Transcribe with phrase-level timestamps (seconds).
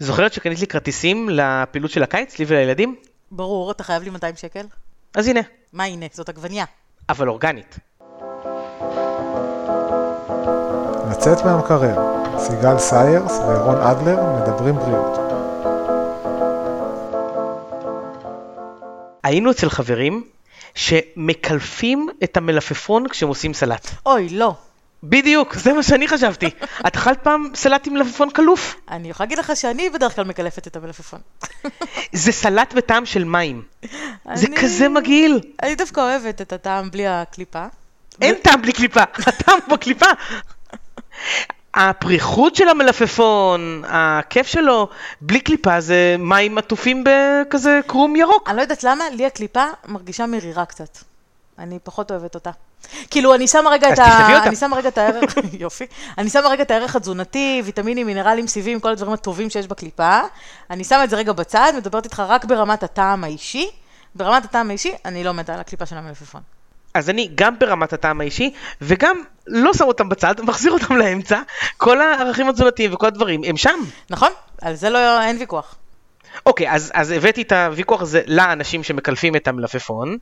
[0.00, 2.96] זוכרת שקנית לי כרטיסים לפעילות של הקיץ, לי ולילדים?
[3.30, 4.66] ברור, אתה חייב לי 200 שקל.
[5.14, 5.40] אז הנה,
[5.72, 6.06] מה הנה?
[6.12, 6.64] זאת עגבנייה.
[7.08, 7.78] אבל אורגנית.
[11.10, 11.96] לצאת מהמקרר,
[12.38, 15.18] סיגל סיירס וירון אדלר מדברים בריאות.
[19.24, 20.24] היינו אצל חברים
[20.74, 23.90] שמקלפים את המלפפון כשהם עושים סלט.
[24.06, 24.54] אוי, לא.
[25.02, 26.50] בדיוק, זה מה שאני חשבתי.
[26.86, 28.76] את אכלת פעם סלט עם מלפפון קלוף?
[28.90, 31.20] אני יכולה להגיד לך שאני בדרך כלל מקלפת את המלפפון.
[32.12, 33.62] זה סלט בטעם של מים.
[34.34, 35.40] זה כזה מגעיל.
[35.62, 37.66] אני דווקא אוהבת את הטעם בלי הקליפה.
[38.22, 40.06] אין טעם בלי קליפה, הטעם בקליפה.
[41.74, 44.88] הפריחות של המלפפון, הכיף שלו,
[45.20, 48.48] בלי קליפה זה מים עטופים בכזה קרום ירוק.
[48.48, 50.98] אני לא יודעת למה, לי הקליפה מרגישה מרירה קצת.
[51.58, 52.50] אני פחות אוהבת אותה.
[53.10, 54.46] כאילו, אני שמה רגע את ה...
[54.46, 55.86] אני שמה רגע את הערך, יופי.
[56.18, 60.20] אני שמה רגע את הערך התזונתי, ויטמינים, מינרלים, סיבים, כל הדברים הטובים שיש בקליפה.
[60.70, 63.70] אני שמה את זה רגע בצד, מדברת איתך רק ברמת הטעם האישי.
[64.14, 66.40] ברמת הטעם האישי, אני לא מתה על הקליפה של המלפפון.
[66.94, 71.40] אז אני גם ברמת הטעם האישי, וגם לא שם אותם בצד, מחזיר אותם לאמצע.
[71.76, 73.80] כל הערכים התזונתיים וכל הדברים הם שם.
[74.10, 74.32] נכון?
[74.62, 75.74] על זה לא, אין ויכוח.
[76.46, 80.16] אוקיי, אז, אז הבאתי את הוויכוח הזה לאנשים שמקלפים את המלפפון,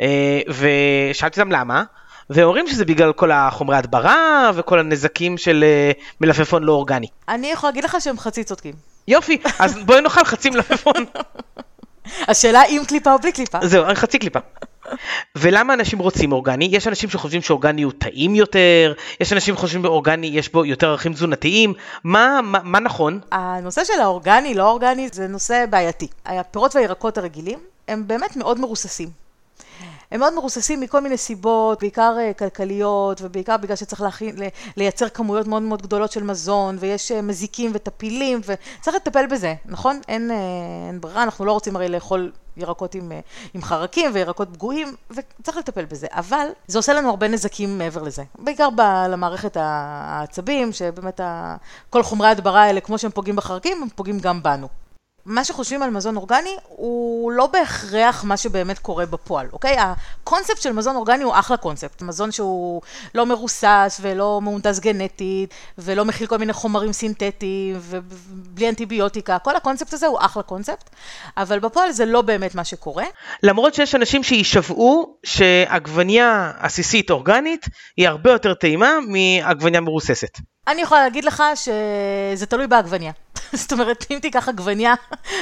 [0.00, 1.84] אה, ושאלתי אותם למה,
[2.30, 7.06] והם אומרים שזה בגלל כל החומרי הדברה וכל הנזקים של אה, מלפפון לא אורגני.
[7.28, 8.74] אני יכולה להגיד לך שהם חצי צודקים.
[9.08, 11.04] יופי, אז בואי נאכל חצי מלפפון.
[12.28, 13.58] השאלה עם קליפה או בלי קליפה.
[13.62, 14.38] זהו, חצי קליפה.
[15.36, 16.68] ולמה אנשים רוצים אורגני?
[16.72, 21.12] יש אנשים שחושבים שאורגני הוא טעים יותר, יש אנשים שחושבים באורגני יש בו יותר ערכים
[21.12, 23.20] תזונתיים, מה, מה, מה נכון?
[23.32, 26.08] הנושא של האורגני, לא אורגני, זה נושא בעייתי.
[26.24, 29.23] הפירות והירקות הרגילים הם באמת מאוד מרוססים.
[30.10, 34.36] הם מאוד מרוססים מכל מיני סיבות, בעיקר אה, כלכליות, ובעיקר בגלל שצריך להכין,
[34.76, 40.00] לייצר כמויות מאוד מאוד גדולות של מזון, ויש אה, מזיקים וטפילים, וצריך לטפל בזה, נכון?
[40.08, 40.36] אין, אה,
[40.88, 43.12] אין ברירה, אנחנו לא רוצים הרי לאכול ירקות עם,
[43.54, 46.06] עם חרקים וירקות פגועים, וצריך לטפל בזה.
[46.10, 48.22] אבל זה עושה לנו הרבה נזקים מעבר לזה.
[48.38, 51.56] בעיקר ב- למערכת העצבים, שבאמת ה-
[51.90, 54.68] כל חומרי ההדברה האלה, כמו שהם פוגעים בחרקים, הם פוגעים גם בנו.
[55.26, 59.76] מה שחושבים על מזון אורגני הוא לא בהכרח מה שבאמת קורה בפועל, אוקיי?
[59.78, 62.02] הקונספט של מזון אורגני הוא אחלה קונספט.
[62.02, 62.82] מזון שהוא
[63.14, 69.92] לא מרוסס ולא מהונדס גנטית ולא מכיל כל מיני חומרים סינתטיים ובלי אנטיביוטיקה, כל הקונספט
[69.94, 70.90] הזה הוא אחלה קונספט,
[71.36, 73.04] אבל בפועל זה לא באמת מה שקורה.
[73.42, 80.38] למרות שיש אנשים שיישבעו שעגבניה עסיסית אורגנית היא הרבה יותר טעימה מעגבניה מרוססת.
[80.68, 83.12] אני יכולה להגיד לך שזה תלוי בעגבניה.
[83.52, 84.94] זאת אומרת, אם תיקח עגבניה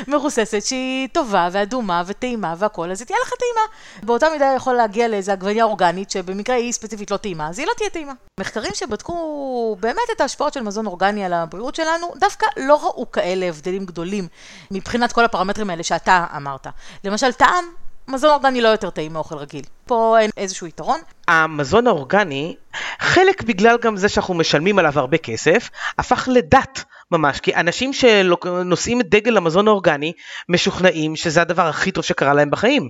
[0.09, 3.67] מרוססת שהיא טובה ואדומה וטעימה והכול, אז היא תהיה לך טעימה.
[4.03, 7.73] באותה מידה יכול להגיע לאיזה עגבניה אורגנית, שבמקרה היא ספציפית לא טעימה, אז היא לא
[7.77, 8.13] תהיה טעימה.
[8.41, 13.47] מחקרים שבדקו באמת את ההשפעות של מזון אורגני על הבריאות שלנו, דווקא לא ראו כאלה
[13.47, 14.29] הבדלים גדולים
[14.71, 16.67] מבחינת כל הפרמטרים האלה שאתה אמרת.
[17.05, 17.65] למשל, טעם,
[18.09, 19.65] מזון אורגני לא יותר טעים מאוכל רגיל.
[19.93, 21.01] פה איזשהו יתרון.
[21.29, 22.57] המזון האורגני,
[22.99, 29.01] חלק בגלל גם זה שאנחנו משלמים עליו הרבה כסף, הפך לדת ממש, כי אנשים שנושאים
[29.01, 30.13] את דגל המזון האורגני,
[30.49, 32.89] משוכנעים שזה הדבר הכי טוב שקרה להם בחיים.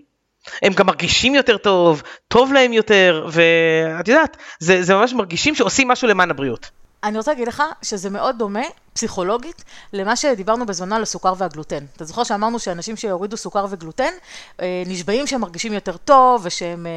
[0.63, 5.89] הם גם מרגישים יותר טוב, טוב להם יותר, ואת יודעת, זה, זה ממש מרגישים שעושים
[5.89, 6.71] משהו למען הבריאות.
[7.05, 11.85] אני רוצה להגיד לך שזה מאוד דומה, פסיכולוגית, למה שדיברנו בזמנו על הסוכר והגלוטן.
[11.97, 14.13] אתה זוכר שאמרנו שאנשים שהורידו סוכר וגלוטן,
[14.61, 16.93] אה, נשבעים שהם מרגישים יותר טוב, ושהם אה,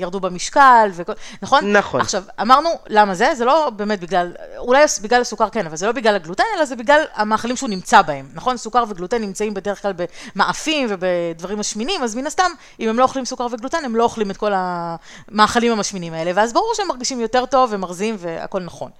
[0.00, 1.12] ירדו במשקל, וכל...
[1.42, 1.76] נכון?
[1.76, 2.00] נכון.
[2.00, 3.34] עכשיו, אמרנו, למה זה?
[3.34, 6.76] זה לא באמת בגלל, אולי בגלל הסוכר כן, אבל זה לא בגלל הגלוטן, אלא זה
[6.76, 8.56] בגלל המאכלים שהוא נמצא בהם, נכון?
[8.56, 9.92] סוכר וגלוטן נמצאים בדרך כלל
[10.36, 14.30] במאפים ובדברים משמינים, אז מן הסתם, אם הם לא אוכלים סוכר וגלוטן, הם לא אוכלים
[14.30, 18.90] את כל המאכלים המשמינים האלה, ואז ברור שהם מרגישים יותר טוב ומרזים והכל נכון.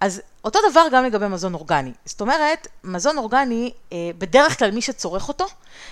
[0.00, 1.92] אז אותו דבר גם לגבי מזון אורגני.
[2.04, 5.46] זאת אומרת, מזון אורגני, אה, בדרך כלל מי שצורך אותו,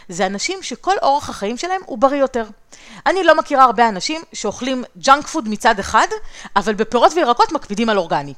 [0.09, 2.45] זה אנשים שכל אורח החיים שלהם הוא בריא יותר.
[3.07, 6.07] אני לא מכירה הרבה אנשים שאוכלים ג'אנק פוד מצד אחד,
[6.57, 8.35] אבל בפירות וירקות מקפידים על אורגני.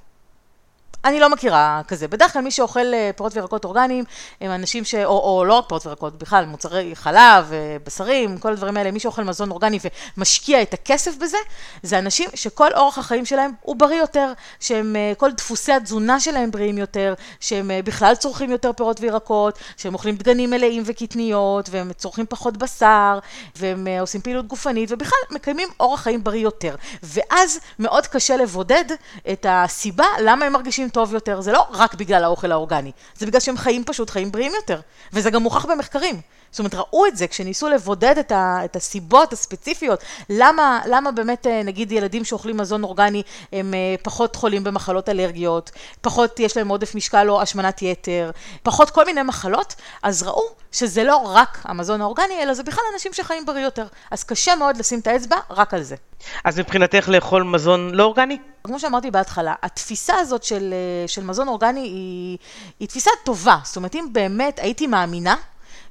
[1.09, 2.09] אני לא מכירה כזה.
[2.09, 4.05] בדרך כלל מי שאוכל אה, פירות וירקות אורגניים,
[4.41, 4.95] הם אנשים ש...
[4.95, 9.01] או, או לא רק פירות וירקות, בכלל מוצרי חלב, אה, בשרים, כל הדברים האלה, מי
[9.01, 9.79] שאוכל מזון אורגני
[10.17, 11.37] ומשקיע את הכסף בזה,
[11.83, 16.51] זה אנשים שכל אורח החיים שלהם הוא בריא יותר, שהם, אה, כל דפוסי התזונה שלהם
[16.51, 22.27] בריאים יותר, שהם בכלל צורכים יותר פירות וירקות, שהם אוכלים דגנים מלאים וקטניות, והם צורכים
[22.29, 23.19] פחות בשר,
[23.57, 26.75] והם עושים פעילות גופנית, ובכלל מקיימים אורח חיים בריא יותר.
[27.03, 28.85] ואז מאוד קשה לבודד
[29.33, 33.27] את הסיבה למה הם מרגישים מרגישים טוב יותר, זה לא רק בגלל האוכל האורגני, זה
[33.27, 34.81] בגלל שהם חיים פשוט חיים בריאים יותר,
[35.13, 36.21] וזה גם מוכח במחקרים.
[36.51, 40.01] זאת אומרת, ראו את זה כשניסו לבודד את, ה, את הסיבות הספציפיות,
[40.31, 43.23] למה, למה באמת, אה, נגיד, ילדים שאוכלים מזון אורגני
[43.53, 48.31] הם אה, פחות חולים במחלות אלרגיות, פחות יש להם עודף משקל או השמנת יתר,
[48.63, 50.43] פחות כל מיני מחלות, אז ראו
[50.73, 53.87] שזה לא רק המזון האורגני, אלא זה בכלל אנשים שחיים בריא יותר.
[54.11, 55.97] אז קשה מאוד לשים את האצבע רק על זה.
[56.45, 58.39] אז מבחינתך לאכול מזון לא אורגני?
[58.65, 62.39] כמו שאמרתי בהתחלה, התפיסה הזאת של, אה, של מזון אורגני היא,
[62.81, 63.57] היא תפיסה טובה.
[63.65, 65.37] זאת אומרת, אם באמת הייתי מאמינה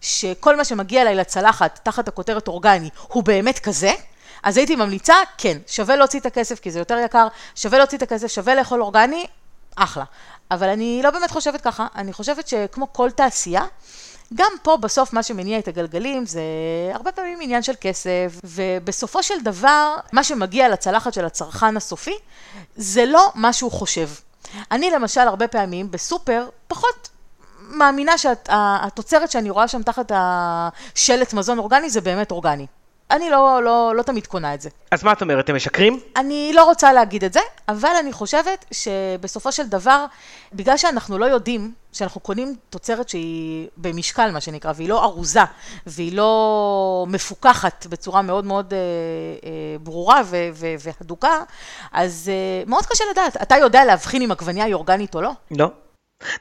[0.01, 3.91] שכל מה שמגיע אליי לצלחת תחת הכותרת אורגני הוא באמת כזה,
[4.43, 8.03] אז הייתי ממליצה, כן, שווה להוציא את הכסף כי זה יותר יקר, שווה להוציא את
[8.03, 9.25] הכסף, שווה לאכול אורגני,
[9.75, 10.03] אחלה.
[10.51, 13.65] אבל אני לא באמת חושבת ככה, אני חושבת שכמו כל תעשייה,
[14.33, 16.41] גם פה בסוף מה שמניע את הגלגלים זה
[16.93, 22.15] הרבה פעמים עניין של כסף, ובסופו של דבר, מה שמגיע לצלחת של הצרכן הסופי,
[22.75, 24.09] זה לא מה שהוא חושב.
[24.71, 27.09] אני למשל הרבה פעמים בסופר פחות
[27.59, 32.65] מאמינה שהתוצרת שאני רואה שם תחת השלט מזון אורגני זה באמת אורגני.
[33.11, 34.69] אני לא, לא, לא תמיד קונה את זה.
[34.91, 35.99] אז מה את אומרת, הם משקרים?
[36.15, 37.39] אני לא רוצה להגיד את זה,
[37.69, 40.05] אבל אני חושבת שבסופו של דבר,
[40.53, 45.39] בגלל שאנחנו לא יודעים שאנחנו קונים תוצרת שהיא במשקל, מה שנקרא, והיא לא ארוזה,
[45.85, 48.79] והיא לא מפוקחת בצורה מאוד מאוד אה,
[49.43, 51.43] אה, ברורה ו- ו- והדוקה,
[51.91, 53.37] אז אה, מאוד קשה לדעת.
[53.41, 55.31] אתה יודע להבחין אם עגבנייה היא אורגנית או לא?
[55.51, 55.67] לא.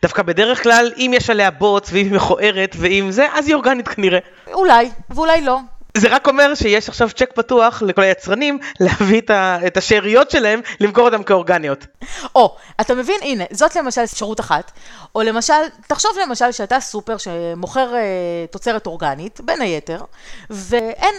[0.02, 3.88] דווקא בדרך כלל, אם יש עליה בוץ, ואם היא מכוערת, ואם זה, אז היא אורגנית
[3.88, 4.18] כנראה.
[4.52, 5.58] אולי, ואולי לא.
[5.96, 10.60] זה רק אומר שיש עכשיו צ'ק פתוח לכל היצרנים להביא את, ה, את השאריות שלהם,
[10.80, 11.86] למכור אותם כאורגניות.
[12.34, 14.72] או, אתה מבין, הנה, זאת למשל אפשרות אחת.
[15.14, 15.54] או למשל,
[15.86, 18.00] תחשוב למשל שאתה סופר שמוכר אה,
[18.50, 20.00] תוצרת אורגנית, בין היתר,
[20.50, 21.14] ואין,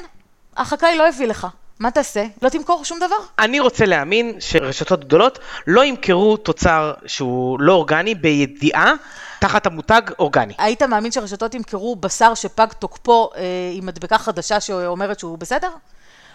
[0.58, 1.48] החקלאי לא הביא לך.
[1.80, 2.26] מה תעשה?
[2.42, 3.16] לא תמכור שום דבר?
[3.40, 8.94] אני רוצה להאמין שרשתות גדולות לא ימכרו תוצר שהוא לא אורגני בידיעה
[9.40, 10.54] תחת המותג אורגני.
[10.58, 13.42] היית מאמין שרשתות ימכרו בשר שפג תוקפו אה,
[13.74, 15.70] עם מדבקה חדשה שאומרת שהוא בסדר?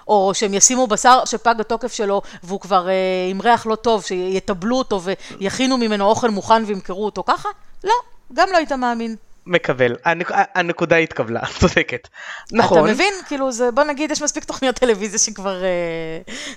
[0.08, 2.94] או שהם ישימו בשר שפג התוקף שלו והוא כבר אה,
[3.30, 5.00] עם ריח לא טוב, שיטבלו אותו
[5.40, 7.48] ויכינו ממנו אוכל מוכן וימכרו אותו ככה?
[7.84, 7.94] לא,
[8.34, 9.16] גם לא היית מאמין.
[9.46, 10.30] מקבל, הנק...
[10.54, 12.08] הנקודה התקבלה, צודקת.
[12.52, 12.78] נכון.
[12.78, 13.14] אתה מבין?
[13.26, 15.68] כאילו, זה, בוא נגיד, יש מספיק תוכניות טלוויזיה שכבר, אה,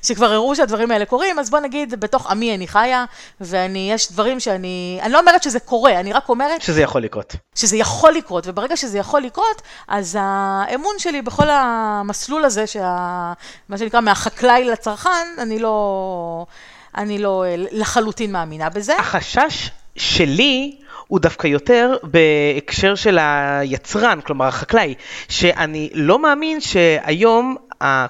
[0.03, 3.05] שכבר הראו שהדברים האלה קורים, אז בוא נגיד, בתוך עמי אני חיה,
[3.41, 6.61] ואני, יש דברים שאני, אני לא אומרת שזה קורה, אני רק אומרת...
[6.61, 7.35] שזה יכול לקרות.
[7.55, 13.33] שזה יכול לקרות, וברגע שזה יכול לקרות, אז האמון שלי בכל המסלול הזה, שה,
[13.69, 16.45] מה שנקרא, מהחקלאי לצרכן, אני לא,
[16.97, 18.97] אני לא אה, לחלוטין מאמינה בזה.
[18.97, 20.84] החשש שלי...
[21.07, 24.93] הוא דווקא יותר בהקשר של היצרן, כלומר החקלאי,
[25.29, 27.55] שאני לא מאמין שהיום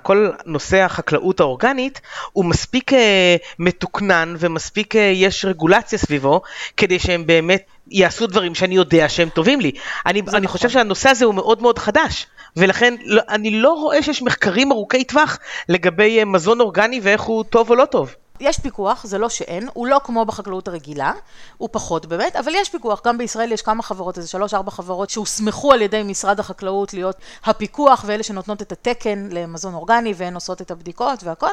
[0.04, 2.02] כל נושא החקלאות האורגנית
[2.32, 6.42] הוא מספיק אה, מתוקנן ומספיק אה, יש רגולציה סביבו
[6.78, 9.72] כדי שהם באמת יעשו דברים שאני יודע שהם טובים לי.
[10.06, 10.48] אני, אני נכון.
[10.48, 12.28] חושב שהנושא הזה הוא מאוד מאוד חדש.
[12.58, 15.38] ולכן לא, אני לא רואה שיש מחקרים ארוכי טווח
[15.70, 18.16] לגבי אה, מזון אורגני ואיך הוא טוב או לא טוב.
[18.40, 21.14] יש פיקוח, זה לא שאין, הוא לא כמו בחקלאות הרגילה,
[21.58, 25.74] הוא פחות באמת, אבל יש פיקוח, גם בישראל יש כמה חברות, איזה שלוש-ארבע חברות שהוסמכו
[25.74, 27.16] על ידי משרד החקלאות להיות
[27.46, 31.50] הפיקוח ואלה שנותנות את התקן למזון אורגני והן עושות את הבדיקות והכל,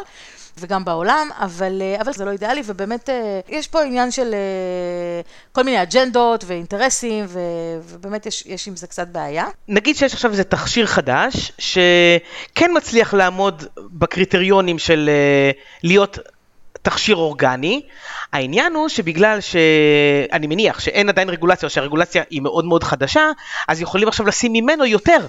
[0.59, 5.21] וגם בעולם, אבל, אה, אבל זה לא אידיאלי, ובאמת אה, יש פה עניין של אה,
[5.53, 7.27] כל מיני אג'נדות ואינטרסים,
[7.83, 9.47] ובאמת יש, יש עם זה קצת בעיה.
[9.69, 15.11] נגיד שיש עכשיו איזה תכשיר חדש, שכן מצליח לעמוד בקריטריונים של
[15.83, 16.19] להיות
[16.83, 17.83] תכשיר אורגני.
[18.33, 23.31] העניין הוא שבגלל שאני מניח שאין עדיין רגולציה, או שהרגולציה היא מאוד מאוד חדשה,
[23.69, 25.27] אז יכולים עכשיו לשים ממנו יותר.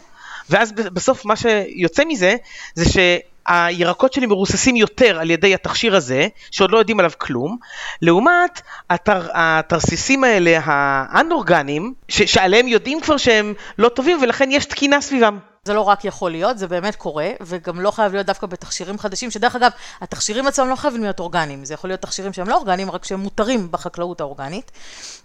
[0.50, 2.36] ואז בסוף מה שיוצא מזה,
[2.76, 7.58] זה שהירקות שלי מרוססים יותר על ידי התכשיר הזה, שעוד לא יודעים עליו כלום,
[8.02, 15.53] לעומת התר, התרסיסים האלה האנורגניים, שעליהם יודעים כבר שהם לא טובים ולכן יש תקינה סביבם.
[15.66, 19.32] זה לא רק יכול להיות, זה באמת קורה, וגם לא חייב להיות דווקא בתכשירים חדשים,
[19.32, 22.92] שדרך אגב, התכשירים עצמם לא חייבים להיות אורגניים, זה יכול להיות תכשירים שהם לא אורגניים,
[22.92, 24.72] רק שהם מותרים בחקלאות האורגנית.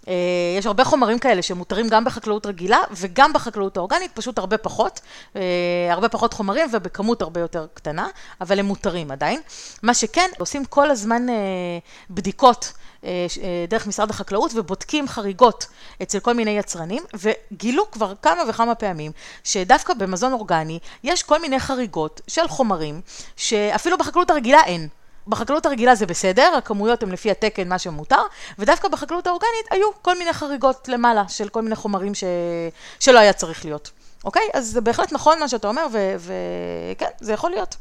[0.09, 0.15] אה,
[0.59, 5.01] יש הרבה חומרים כאלה שמותרים גם בחקלאות רגילה וגם בחקלאות האורגנית, פשוט הרבה פחות,
[5.37, 5.43] אה,
[5.91, 8.09] הרבה פחות חומרים ובכמות הרבה יותר קטנה,
[8.41, 9.41] אבל הם מותרים עדיין.
[9.83, 11.35] מה שכן, עושים כל הזמן אה,
[12.11, 12.73] בדיקות.
[13.05, 15.67] אה, אה, דרך משרד החקלאות ובודקים חריגות
[16.03, 19.13] אצל כל מיני יצרנים, וגילו כבר כמה וכמה פעמים
[19.45, 23.01] שדווקא במזון אורגני יש כל מיני חריגות של חומרים
[23.37, 24.89] שאפילו בחקלאות הרגילה אין.
[25.27, 28.23] בחקלאות הרגילה זה בסדר, הכמויות הן לפי התקן, מה שמותר,
[28.59, 32.25] ודווקא בחקלאות האורגנית היו כל מיני חריגות למעלה של כל מיני חומרים ש...
[33.01, 33.91] שלא היה צריך להיות.
[34.25, 34.49] אוקיי?
[34.55, 35.87] אז זה בהחלט נכון מה שאתה אומר,
[36.19, 37.77] וכן, זה יכול להיות.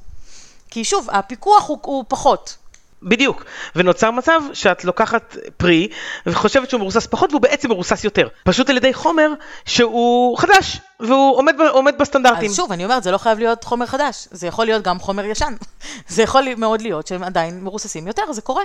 [0.69, 2.55] כי שוב, הפיקוח הוא, הוא פחות.
[3.03, 3.43] בדיוק,
[3.75, 5.87] ונוצר מצב שאת לוקחת פרי
[6.25, 9.33] וחושבת שהוא מרוסס פחות והוא בעצם מרוסס יותר, פשוט על ידי חומר
[9.65, 12.49] שהוא חדש והוא עומד, עומד בסטנדרטים.
[12.49, 15.25] אז שוב, אני אומרת, זה לא חייב להיות חומר חדש, זה יכול להיות גם חומר
[15.25, 15.53] ישן.
[16.07, 18.63] זה יכול מאוד להיות שהם עדיין מרוססים יותר, זה קורה.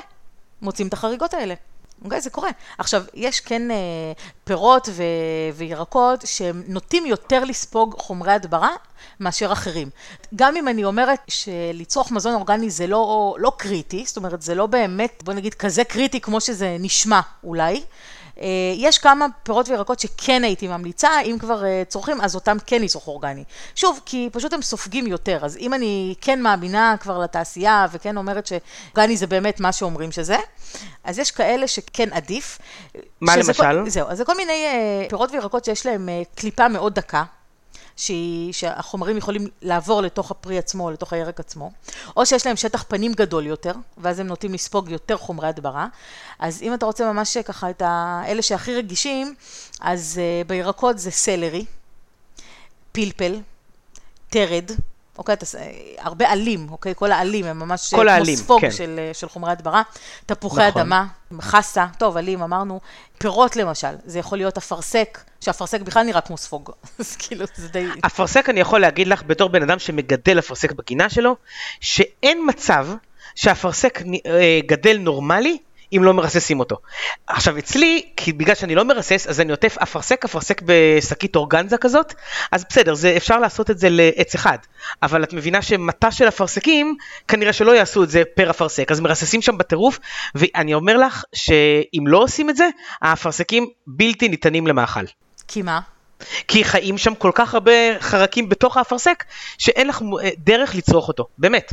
[0.62, 1.54] מוצאים את החריגות האלה.
[2.04, 2.20] אוקיי?
[2.20, 2.50] זה קורה.
[2.78, 3.76] עכשיו, יש כן אה,
[4.44, 5.02] פירות ו-
[5.54, 8.70] וירקות שהם נוטים יותר לספוג חומרי הדברה
[9.20, 9.90] מאשר אחרים.
[10.36, 14.66] גם אם אני אומרת שלצרוך מזון אורגני זה לא, לא קריטי, זאת אומרת, זה לא
[14.66, 17.82] באמת, בוא נגיד, כזה קריטי כמו שזה נשמע אולי.
[18.40, 18.46] אה,
[18.76, 23.06] יש כמה פירות וירקות שכן הייתי ממליצה, אם כבר אה, צורכים, אז אותם כן לצרוך
[23.06, 23.44] אורגני.
[23.74, 28.46] שוב, כי פשוט הם סופגים יותר, אז אם אני כן מאמינה כבר לתעשייה וכן אומרת
[28.46, 30.36] שאורגני זה באמת מה שאומרים שזה,
[31.04, 32.58] אז יש כאלה שכן עדיף.
[33.20, 33.52] מה למשל?
[33.52, 37.24] כל, זהו, אז זה כל מיני אה, פירות וירקות שיש להם קליפה מאוד דקה.
[37.96, 41.70] שהיא, שהחומרים יכולים לעבור לתוך הפרי עצמו, לתוך הירק עצמו,
[42.16, 45.86] או שיש להם שטח פנים גדול יותר, ואז הם נוטים לספוג יותר חומרי הדברה.
[46.38, 47.82] אז אם אתה רוצה ממש ככה את
[48.26, 49.34] אלה שהכי רגישים,
[49.80, 51.64] אז uh, בירקות זה סלרי,
[52.92, 53.40] פלפל,
[54.30, 54.70] תרד,
[55.18, 55.46] אוקיי, אתה,
[55.98, 58.70] הרבה עלים, אוקיי, כל העלים הם ממש כל העלים, כמו ספוג כן.
[58.70, 59.82] של, של חומרי הדברה.
[60.26, 60.82] תפוחי נכון.
[60.82, 61.06] אדמה,
[61.40, 62.80] חסה, טוב, עלים אמרנו,
[63.18, 67.86] פירות למשל, זה יכול להיות אפרסק, שהאפרסק בכלל נראה כמו ספוג, אז כאילו זה די...
[68.06, 71.36] אפרסק אני יכול להגיד לך בתור בן אדם שמגדל אפרסק בגינה שלו,
[71.80, 72.88] שאין מצב
[73.34, 75.58] שאפרסק אה, גדל נורמלי
[75.96, 76.76] אם לא מרססים אותו.
[77.26, 82.14] עכשיו אצלי, כי בגלל שאני לא מרסס, אז אני עוטף אפרסק, אפרסק בשקית אורגנזה כזאת,
[82.52, 84.58] אז בסדר, זה, אפשר לעשות את זה לעץ אחד.
[85.02, 86.96] אבל את מבינה שמטע של אפרסקים,
[87.28, 89.98] כנראה שלא יעשו את זה פר אפרסק, אז מרססים שם בטירוף,
[90.34, 92.68] ואני אומר לך שאם לא עושים את זה,
[93.02, 95.04] האפרסקים בלתי ניתנים למאכל.
[95.48, 95.80] כי מה?
[96.48, 99.24] כי חיים שם כל כך הרבה חרקים בתוך האפרסק,
[99.58, 101.72] שאין לך אה, דרך לצרוך אותו, באמת.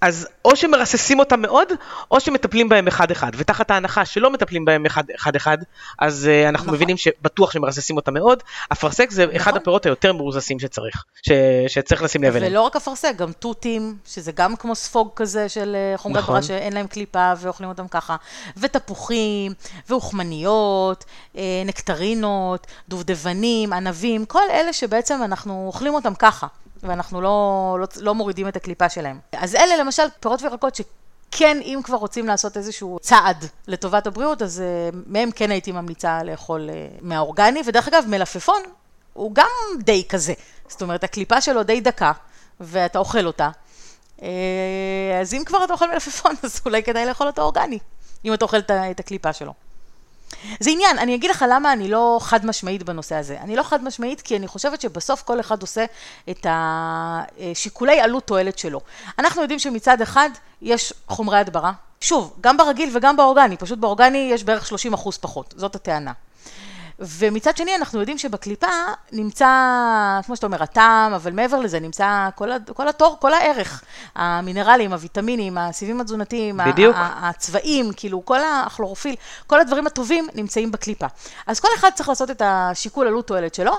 [0.00, 1.68] אז או שמרססים אותם מאוד,
[2.10, 3.30] או שמטפלים בהם אחד-אחד.
[3.36, 4.86] ותחת ההנחה שלא מטפלים בהם
[5.16, 5.58] אחד-אחד,
[5.98, 6.74] אז uh, אנחנו נכון.
[6.74, 8.42] מבינים שבטוח שמרססים אותם מאוד.
[8.72, 9.60] אפרסק זה אחד נכון.
[9.60, 11.30] הפירות היותר מרוססים שצריך, ש...
[11.68, 12.52] שצריך לשים לב אליהם.
[12.52, 16.42] ולא רק אפרסק, גם תותים, שזה גם כמו ספוג כזה של אה, חומרי נכון.
[16.42, 18.16] שאין להם קליפה ואוכלים אותם ככה,
[18.56, 19.52] ותפוחים,
[19.88, 21.04] ואוכמניות,
[21.36, 26.46] אה, נקטרינות, דובדבנים, ענבים, כל אלה שבעצם אנחנו אוכלים אותם ככה,
[26.82, 29.18] ואנחנו לא, לא, לא מורידים את הקליפה שלהם.
[29.32, 30.80] אז אלה למשל פירות וירקות ש...
[31.30, 36.22] כן, אם כבר רוצים לעשות איזשהו צעד לטובת הבריאות, אז uh, מהם כן הייתי ממליצה
[36.22, 38.62] לאכול uh, מהאורגני, ודרך אגב, מלפפון
[39.12, 40.32] הוא גם די כזה.
[40.68, 42.12] זאת אומרת, הקליפה שלו די דקה,
[42.60, 43.50] ואתה אוכל אותה.
[44.22, 47.78] אה, אז אם כבר אתה אוכל מלפפון, אז אולי כדאי לאכול אותו אורגני,
[48.24, 49.52] אם אתה אוכל את את הקליפה שלו.
[50.60, 53.36] זה עניין, אני אגיד לך למה אני לא חד משמעית בנושא הזה.
[53.40, 55.84] אני לא חד משמעית כי אני חושבת שבסוף כל אחד עושה
[56.30, 58.80] את השיקולי עלות תועלת שלו.
[59.18, 60.30] אנחנו יודעים שמצד אחד
[60.62, 61.72] יש חומרי הדברה.
[62.00, 66.12] שוב, גם ברגיל וגם באורגני, פשוט באורגני יש בערך 30 אחוז פחות, זאת הטענה.
[67.00, 68.66] ומצד שני אנחנו יודעים שבקליפה
[69.12, 69.46] נמצא,
[70.26, 73.82] כמו שאתה אומר, הטעם, אבל מעבר לזה נמצא כל, כל התור, כל הערך,
[74.14, 76.96] המינרלים, הוויטמינים, הסיבים התזונתיים, בדיוק.
[76.98, 79.14] הצבעים, כאילו כל הכלורופיל,
[79.46, 81.06] כל הדברים הטובים נמצאים בקליפה.
[81.46, 83.72] אז כל אחד צריך לעשות את השיקול עלות תועלת שלו,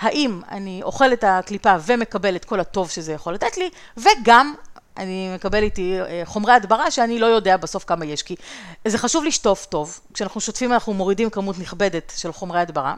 [0.00, 4.54] האם אני אוכל את הקליפה ומקבל את כל הטוב שזה יכול לתת לי, וגם
[4.96, 8.36] אני מקבל איתי אה, חומרי הדברה שאני לא יודע בסוף כמה יש, כי
[8.84, 12.94] זה חשוב לשטוף טוב, כשאנחנו שוטפים אנחנו מורידים כמות נכבדת של חומרי הדברה,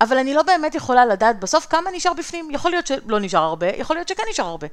[0.00, 3.66] אבל אני לא באמת יכולה לדעת בסוף כמה נשאר בפנים, יכול להיות שלא נשאר הרבה,
[3.66, 4.66] יכול להיות שכן נשאר הרבה.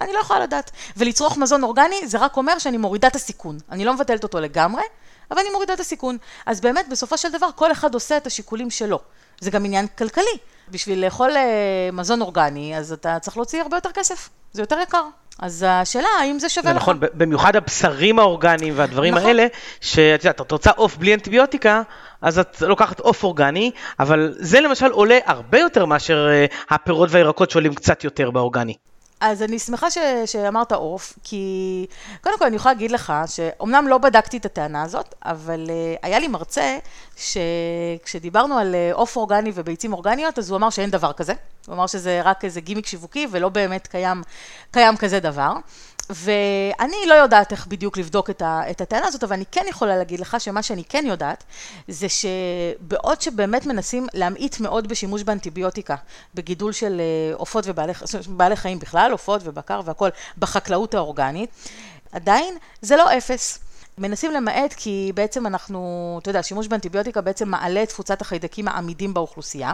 [0.00, 0.70] אני לא יכולה לדעת.
[0.96, 3.58] ולצרוך מזון אורגני זה רק אומר שאני מורידה את הסיכון.
[3.70, 4.82] אני לא מבטלת אותו לגמרי,
[5.30, 6.18] אבל אני מורידה את הסיכון.
[6.46, 8.98] אז באמת, בסופו של דבר, כל אחד עושה את השיקולים שלו.
[9.40, 10.38] זה גם עניין כלכלי.
[10.70, 14.28] בשביל לאכול אה, מזון אורגני, אז אתה צריך להוציא הרבה יותר כסף.
[14.52, 15.04] זה יותר יקר.
[15.38, 16.82] אז השאלה, האם זה שווה זה לך?
[16.82, 19.26] נכון, במיוחד הבשרים האורגניים והדברים נכון.
[19.28, 19.46] האלה,
[19.80, 21.82] שאת יודעת, את רוצה עוף בלי אנטיביוטיקה,
[22.22, 27.50] אז את לוקחת עוף אורגני, אבל זה למשל עולה הרבה יותר מאשר אה, הפירות והירקות
[27.50, 28.74] שעולים קצת יותר באורגני.
[29.24, 31.86] אז אני שמחה ש, שאמרת עוף, כי
[32.20, 36.18] קודם כל אני יכולה להגיד לך שאומנם לא בדקתי את הטענה הזאת, אבל uh, היה
[36.18, 36.78] לי מרצה
[37.16, 41.32] שכשדיברנו על אה, עוף אורגני וביצים אורגניות, אז הוא אמר שאין דבר כזה.
[41.66, 44.22] הוא אמר שזה רק איזה גימיק שיווקי ולא באמת קיים,
[44.70, 45.52] קיים כזה דבר.
[46.10, 49.96] ואני לא יודעת איך בדיוק לבדוק את, ה, את הטענה הזאת, אבל אני כן יכולה
[49.96, 51.44] להגיד לך שמה שאני כן יודעת,
[51.88, 55.96] זה שבעוד שבאמת מנסים להמעיט מאוד בשימוש באנטיביוטיקה,
[56.34, 57.92] בגידול של אה, עופות ובעלי
[58.36, 61.50] בעלי חיים בכלל, עופות ובקר והכול, בחקלאות האורגנית,
[62.12, 63.58] עדיין זה לא אפס.
[63.98, 69.14] מנסים למעט כי בעצם אנחנו, אתה יודע, שימוש באנטיביוטיקה בעצם מעלה את תפוצת החיידקים העמידים
[69.14, 69.72] באוכלוסייה.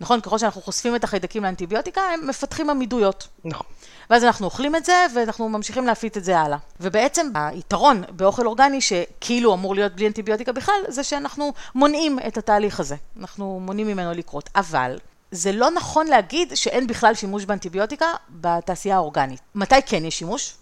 [0.00, 0.20] נכון?
[0.20, 3.28] ככל שאנחנו חושפים את החיידקים לאנטיביוטיקה, הם מפתחים עמידויות.
[3.44, 3.66] נכון.
[4.10, 6.58] ואז אנחנו אוכלים את זה, ואנחנו ממשיכים להפיץ את זה הלאה.
[6.80, 12.80] ובעצם היתרון באוכל אורגני, שכאילו אמור להיות בלי אנטיביוטיקה בכלל, זה שאנחנו מונעים את התהליך
[12.80, 12.96] הזה.
[13.20, 14.50] אנחנו מונעים ממנו לקרות.
[14.56, 14.98] אבל
[15.30, 19.40] זה לא נכון להגיד שאין בכלל שימוש באנטיביוטיקה בתעשייה האורגנית.
[19.54, 20.54] מתי כן יש שימוש?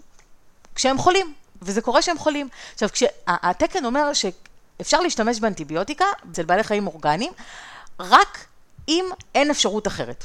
[0.75, 2.49] כשהם חולים, וזה קורה שהם חולים.
[2.75, 7.33] עכשיו, כשהתקן אומר שאפשר להשתמש באנטיביוטיקה אצל בעלי חיים אורגניים,
[8.01, 8.47] רק
[8.89, 10.25] אם אין אפשרות אחרת.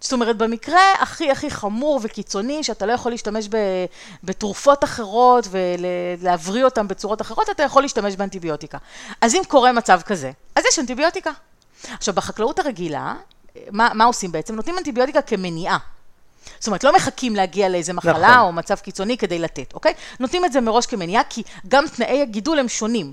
[0.00, 3.48] זאת אומרת, במקרה הכי הכי חמור וקיצוני, שאתה לא יכול להשתמש
[4.24, 8.78] בתרופות אחרות ולהבריא אותן בצורות אחרות, אתה יכול להשתמש באנטיביוטיקה.
[9.20, 11.30] אז אם קורה מצב כזה, אז יש אנטיביוטיקה.
[11.90, 13.14] עכשיו, בחקלאות הרגילה,
[13.70, 14.54] מה, מה עושים בעצם?
[14.54, 15.78] נותנים אנטיביוטיקה כמניעה.
[16.58, 18.38] זאת אומרת, לא מחכים להגיע לאיזה מחלה נכון.
[18.38, 19.92] או מצב קיצוני כדי לתת, אוקיי?
[20.20, 23.12] נותנים את זה מראש כמניעה, כי גם תנאי הגידול הם שונים.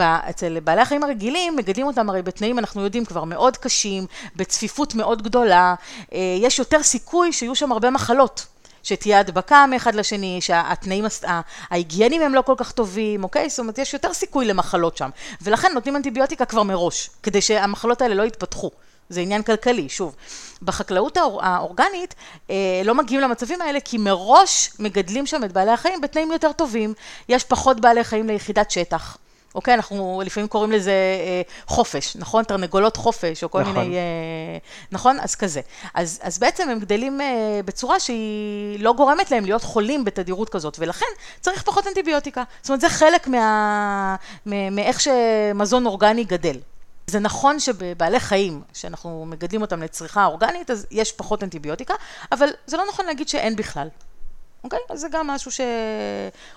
[0.00, 5.22] אצל בעלי החיים הרגילים, מגדלים אותם הרי בתנאים, אנחנו יודעים, כבר מאוד קשים, בצפיפות מאוד
[5.22, 5.74] גדולה,
[6.12, 8.46] אה, יש יותר סיכוי שיהיו שם הרבה מחלות.
[8.82, 11.04] שתהיה הדבקה מאחד לשני, שהתנאים
[11.70, 13.48] ההיגיינים הם לא כל כך טובים, אוקיי?
[13.48, 15.10] זאת אומרת, יש יותר סיכוי למחלות שם.
[15.42, 18.70] ולכן נותנים אנטיביוטיקה כבר מראש, כדי שהמחלות האלה לא יתפתחו.
[19.08, 20.16] זה עניין כלכלי, שוב.
[20.62, 22.14] בחקלאות האור, האורגנית
[22.50, 26.94] אה, לא מגיעים למצבים האלה כי מראש מגדלים שם את בעלי החיים בתנאים יותר טובים,
[27.28, 29.18] יש פחות בעלי חיים ליחידת שטח.
[29.54, 32.44] אוקיי, אנחנו לפעמים קוראים לזה אה, חופש, נכון?
[32.44, 33.74] תרנגולות חופש, או כל נכון.
[33.74, 33.96] מיני...
[33.96, 34.58] אה,
[34.92, 35.20] נכון?
[35.20, 35.60] אז כזה.
[35.94, 40.76] אז, אז בעצם הם גדלים אה, בצורה שהיא לא גורמת להם להיות חולים בתדירות כזאת,
[40.78, 41.06] ולכן
[41.40, 42.42] צריך פחות אנטיביוטיקה.
[42.60, 44.16] זאת אומרת, זה חלק מה,
[44.46, 46.56] מאיך שמזון אורגני גדל.
[47.06, 51.94] זה נכון שבבעלי חיים, שאנחנו מגדלים אותם לצריכה אורגנית, אז יש פחות אנטיביוטיקה,
[52.32, 53.88] אבל זה לא נכון להגיד שאין בכלל.
[54.64, 54.78] אוקיי?
[54.90, 55.60] אז זה גם משהו ש...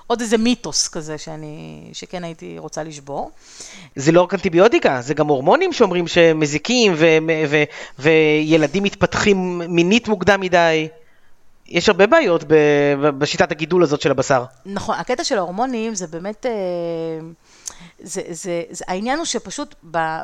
[0.07, 1.89] עוד איזה מיתוס כזה שאני...
[1.93, 3.31] שכן הייתי רוצה לשבור.
[3.95, 7.05] זה לא רק אנטיביוטיקה, זה גם הורמונים שאומרים שמזיקים ו...
[7.49, 7.63] ו...
[7.99, 10.87] וילדים מתפתחים מינית מוקדם מדי.
[11.67, 12.55] יש הרבה בעיות ב...
[13.17, 14.43] בשיטת הגידול הזאת של הבשר.
[14.65, 16.45] נכון, הקטע של ההורמונים זה באמת...
[16.45, 16.51] אה...
[17.99, 19.75] זה, זה, זה, העניין הוא שפשוט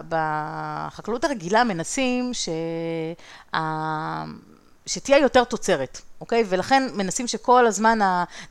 [0.10, 2.52] בחקלאות הרגילה מנסים שה,
[4.86, 6.44] שתהיה יותר תוצרת, אוקיי?
[6.50, 8.00] ולכן מנסים שכל הזמן,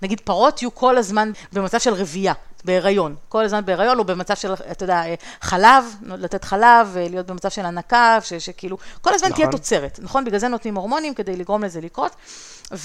[0.02, 2.32] נגיד פרות יהיו כל הזמן במצב של רבייה.
[2.64, 5.02] בהיריון, כל הזמן בהיריון, או במצב של, אתה יודע,
[5.40, 9.42] חלב, לתת חלב, להיות במצב של הנקה, שכאילו, כל הזמן נכון.
[9.42, 10.24] תהיה תוצרת, נכון?
[10.24, 12.16] בגלל זה נותנים הורמונים כדי לגרום לזה לקרות.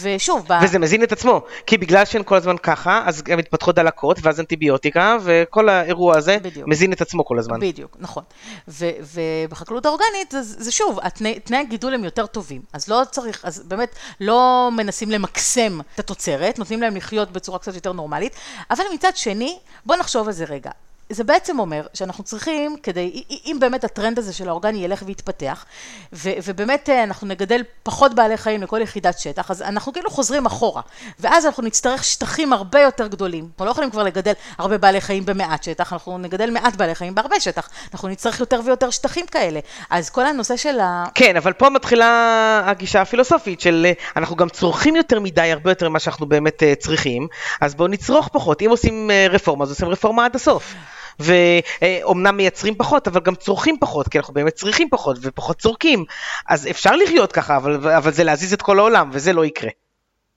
[0.01, 0.53] ושוב, ב...
[0.63, 4.39] וזה מזין את עצמו, כי בגלל שהן כל הזמן ככה, אז הן מתפתחות דלקות, ואז
[4.39, 6.67] אנטיביוטיקה, וכל האירוע הזה בדיוק.
[6.67, 7.59] מזין את עצמו כל הזמן.
[7.59, 8.23] בדיוק, נכון.
[8.67, 12.61] ו- ובחקלאות האורגנית, זה, זה שוב, התנאי, תנאי הגידול הם יותר טובים.
[12.73, 17.75] אז לא צריך, אז באמת, לא מנסים למקסם את התוצרת, נותנים להם לחיות בצורה קצת
[17.75, 18.35] יותר נורמלית,
[18.71, 20.71] אבל מצד שני, בוא נחשוב על זה רגע.
[21.09, 25.65] זה בעצם אומר שאנחנו צריכים, כדי, אם באמת הטרנד הזה של האורגני ילך ויתפתח,
[26.13, 30.45] ו, ובאמת אה, אנחנו נגדל פחות בעלי חיים לכל יחידת שטח, אז אנחנו כאילו חוזרים
[30.45, 30.81] אחורה,
[31.19, 33.43] ואז אנחנו נצטרך שטחים הרבה יותר גדולים.
[33.43, 37.15] אנחנו לא יכולים כבר לגדל הרבה בעלי חיים במעט שטח, אנחנו נגדל מעט בעלי חיים
[37.15, 39.59] בהרבה שטח, אנחנו נצטרך יותר ויותר שטחים כאלה.
[39.89, 41.05] אז כל הנושא של ה...
[41.15, 45.89] כן, אבל פה מתחילה הגישה הפילוסופית של אה, אנחנו גם צורכים יותר מדי, הרבה יותר
[45.89, 47.27] ממה שאנחנו באמת אה, צריכים,
[47.61, 48.61] אז בואו נצרוך פחות.
[48.61, 50.73] אם עושים רפורמה, אז עושים רפורמה עד הסוף.
[51.19, 56.05] ואומנם מייצרים פחות, אבל גם צורכים פחות, כי אנחנו באמת צריכים פחות ופחות צורכים.
[56.49, 59.69] אז אפשר לחיות ככה, אבל, אבל זה להזיז את כל העולם, וזה לא יקרה.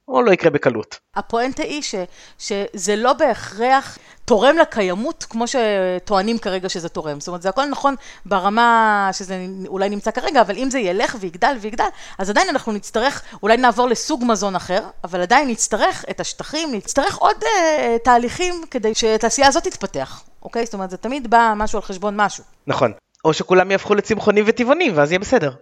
[0.08, 0.98] או לא יקרה בקלות.
[1.16, 1.94] הפואנטה היא ש,
[2.38, 7.20] שזה לא בהכרח תורם לקיימות כמו שטוענים כרגע שזה תורם.
[7.20, 7.94] זאת אומרת, זה הכל נכון
[8.26, 11.84] ברמה שזה אולי נמצא כרגע, אבל אם זה ילך ויגדל ויגדל,
[12.18, 17.16] אז עדיין אנחנו נצטרך, אולי נעבור לסוג מזון אחר, אבל עדיין נצטרך את השטחים, נצטרך
[17.16, 20.22] עוד אה, תהליכים כדי שהתעשייה הזאת תתפתח.
[20.42, 20.64] אוקיי?
[20.64, 22.44] זאת אומרת, זה תמיד בא משהו על חשבון משהו.
[22.66, 22.92] נכון.
[23.24, 25.52] או שכולם יהפכו לצמחונים וטבעונים, ואז יהיה בסדר.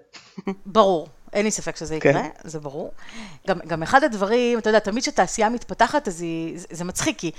[0.67, 1.09] ברור.
[1.33, 2.29] אין לי ספק שזה יקרה, כן.
[2.45, 2.93] זה ברור.
[3.49, 7.31] גם, גם אחד הדברים, אתה יודע, תמיד כשתעשייה מתפתחת, אז היא, זה, זה מצחיק, כי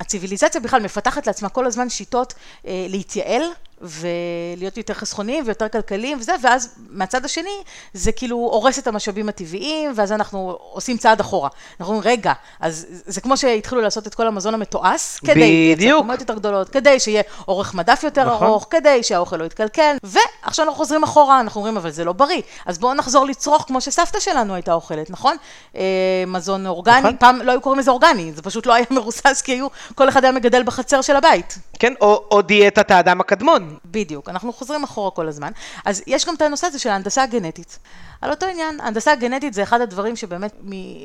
[0.00, 2.34] הציוויליזציה בכלל מפתחת לעצמה כל הזמן שיטות
[2.66, 3.42] אה, להתייעל,
[3.82, 7.62] ולהיות יותר חסכוניים ויותר כלכליים וזה, ואז מהצד השני,
[7.94, 11.48] זה כאילו הורס את המשאבים הטבעיים, ואז אנחנו עושים צעד אחורה.
[11.80, 16.06] אנחנו אומרים, רגע, אז זה כמו שהתחילו לעשות את כל המזון המתועש, כדי בדיוק.
[16.20, 18.46] יותר גדולות, כדי שיהיה אורך מדף יותר נכון.
[18.46, 22.42] ארוך, כדי שהאוכל לא יתקלקל, ועכשיו אנחנו חוזרים אחורה, אנחנו אומרים, אבל זה לא בריא,
[22.66, 25.36] אז בואו נחזור לצרוך כמו שסבתא שלנו הייתה אוכלת, נכון?
[25.76, 25.82] אה,
[26.26, 27.16] מזון אורגני, נכון.
[27.16, 30.24] פעם לא היו קוראים לזה אורגני, זה פשוט לא היה מרוסס, כי היו, כל אחד
[30.24, 31.58] היה מגדל בחצר של הבית.
[31.78, 33.71] כן, או, או דיאטת האדם הקדמון.
[33.84, 35.52] בדיוק, אנחנו חוזרים אחורה כל הזמן.
[35.84, 37.78] אז יש גם את הנושא הזה של ההנדסה הגנטית.
[38.20, 40.54] על אותו עניין, הנדסה הגנטית זה אחד הדברים שבאמת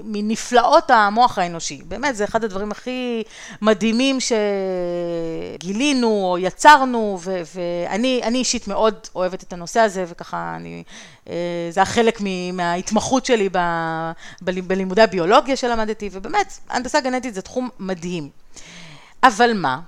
[0.03, 1.81] מנפלאות המוח האנושי.
[1.87, 3.23] באמת, זה אחד הדברים הכי
[3.61, 4.17] מדהימים
[5.59, 10.83] שגילינו או יצרנו, ו- ואני אישית מאוד אוהבת את הנושא הזה, וככה אני,
[11.29, 11.33] אה,
[11.69, 12.21] זה החלק
[12.53, 18.29] מההתמחות שלי ב- בלימודי הביולוגיה שלמדתי, ובאמת, הנדסה גנטית זה תחום מדהים.
[19.23, 19.79] אבל מה?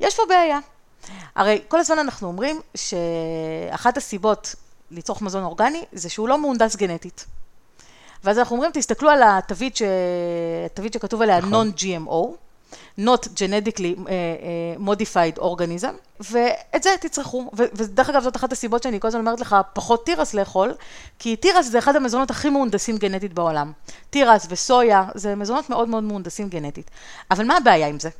[0.00, 0.58] יש פה בעיה.
[1.34, 4.54] הרי כל הזמן אנחנו אומרים שאחת הסיבות
[4.90, 7.26] לצרוך מזון אורגני זה שהוא לא מהונדס גנטית.
[8.24, 9.82] ואז אנחנו אומרים, תסתכלו על התווית, ש...
[10.66, 11.70] התווית שכתוב עליה נכון.
[11.70, 12.26] non-GMO,
[13.00, 17.50] not genetically uh, uh, modified organism, ואת זה תצרכו.
[17.52, 20.74] ודרך אגב, זאת אחת הסיבות שאני כל הזמן אומרת לך, פחות תירס לאכול,
[21.18, 23.72] כי תירס זה אחד המזונות הכי מהונדסים גנטית בעולם.
[24.10, 26.90] תירס וסויה, זה מזונות מאוד מאוד מהונדסים גנטית.
[27.30, 28.10] אבל מה הבעיה עם זה?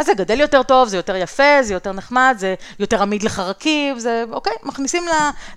[0.00, 3.98] אז זה גדל יותר טוב, זה יותר יפה, זה יותר נחמד, זה יותר עמיד לחרקים,
[3.98, 5.04] זה, אוקיי, מכניסים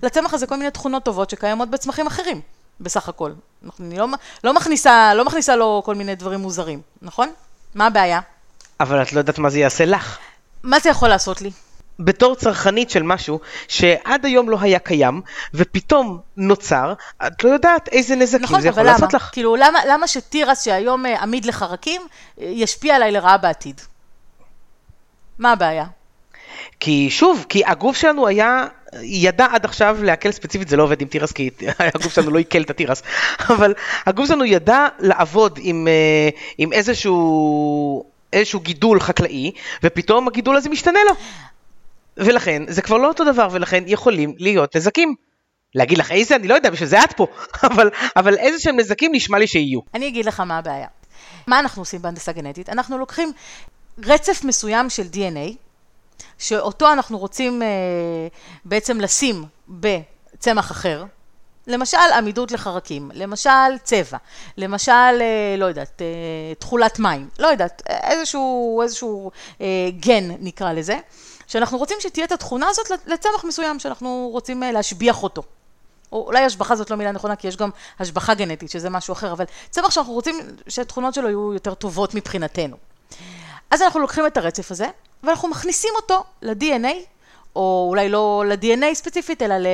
[0.02, 2.40] לצמח הזה כל מיני תכונות טובות שקיימות בצמחים אחרים,
[2.80, 3.32] בסך הכל.
[3.80, 4.06] אני לא,
[4.44, 7.28] לא, מכניסה, לא מכניסה לו כל מיני דברים מוזרים, נכון?
[7.74, 8.20] מה הבעיה?
[8.80, 10.18] אבל את לא יודעת מה זה יעשה לך.
[10.62, 11.50] מה זה יכול לעשות לי?
[11.98, 15.22] בתור צרכנית של משהו שעד היום לא היה קיים,
[15.54, 16.94] ופתאום נוצר,
[17.26, 19.14] את לא יודעת איזה נזקים נכון, זה יכול לעשות לך.
[19.14, 19.32] נכון, אבל למה?
[19.32, 22.02] כאילו, למה, למה שתירס שהיום אה, עמיד לחרקים,
[22.40, 23.80] אה, ישפיע עליי לרעה בעתיד?
[25.38, 25.84] מה הבעיה?
[26.80, 28.66] כי שוב, כי הגוף שלנו היה,
[29.02, 31.50] ידע עד עכשיו לעכל ספציפית, זה לא עובד עם תירס, כי
[31.94, 33.02] הגוף שלנו לא עיכל את התירס,
[33.54, 33.74] אבל
[34.06, 40.98] הגוף שלנו ידע לעבוד עם, אה, עם איזשהו, איזשהו גידול חקלאי, ופתאום הגידול הזה משתנה
[41.08, 41.14] לו.
[42.16, 45.14] ולכן, זה כבר לא אותו דבר, ולכן יכולים להיות נזקים.
[45.74, 47.26] להגיד לך איזה, אני לא יודע, בשביל זה את פה,
[47.70, 49.80] אבל, אבל איזה שהם נזקים נשמע לי שיהיו.
[49.94, 50.86] אני אגיד לך מה הבעיה.
[51.46, 52.68] מה אנחנו עושים בהנדסה גנטית?
[52.68, 53.32] אנחנו לוקחים
[53.98, 55.54] רצף מסוים של DNA,
[56.38, 57.68] שאותו אנחנו רוצים אה,
[58.64, 61.04] בעצם לשים בצמח אחר,
[61.66, 64.18] למשל עמידות לחרקים, למשל צבע,
[64.56, 69.30] למשל, אה, לא יודעת, אה, תכולת מים, לא יודעת, איזשהו, איזשהו
[69.60, 69.66] אה,
[70.00, 70.98] גן נקרא לזה,
[71.46, 75.42] שאנחנו רוצים שתהיה את התכונה הזאת לצמח מסוים שאנחנו רוצים אה, להשביח אותו.
[76.12, 79.32] או אולי השבחה זאת לא מילה נכונה, כי יש גם השבחה גנטית, שזה משהו אחר,
[79.32, 80.36] אבל צמח שאנחנו רוצים
[80.68, 82.76] שהתכונות שלו יהיו יותר טובות מבחינתנו.
[83.74, 84.86] אז אנחנו לוקחים את הרצף הזה,
[85.22, 86.94] ואנחנו מכניסים אותו ל-DNA,
[87.56, 89.66] או אולי לא ל-DNA ספציפית, אלא ל...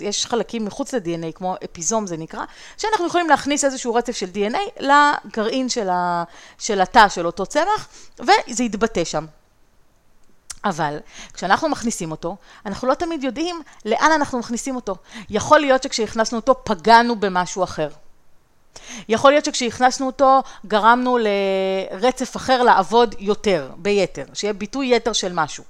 [0.00, 2.44] יש חלקים מחוץ ל-DNA, כמו אפיזום זה נקרא,
[2.76, 6.24] שאנחנו יכולים להכניס איזשהו רצף של DNA לגרעין של, ה...
[6.58, 7.88] של התא של אותו צמח,
[8.20, 9.26] וזה יתבטא שם.
[10.64, 10.98] אבל
[11.32, 12.36] כשאנחנו מכניסים אותו,
[12.66, 14.96] אנחנו לא תמיד יודעים לאן אנחנו מכניסים אותו.
[15.30, 17.88] יכול להיות שכשהכנסנו אותו פגענו במשהו אחר.
[19.08, 25.64] יכול להיות שכשהכנסנו אותו, גרמנו לרצף אחר לעבוד יותר, ביתר, שיהיה ביטוי יתר של משהו.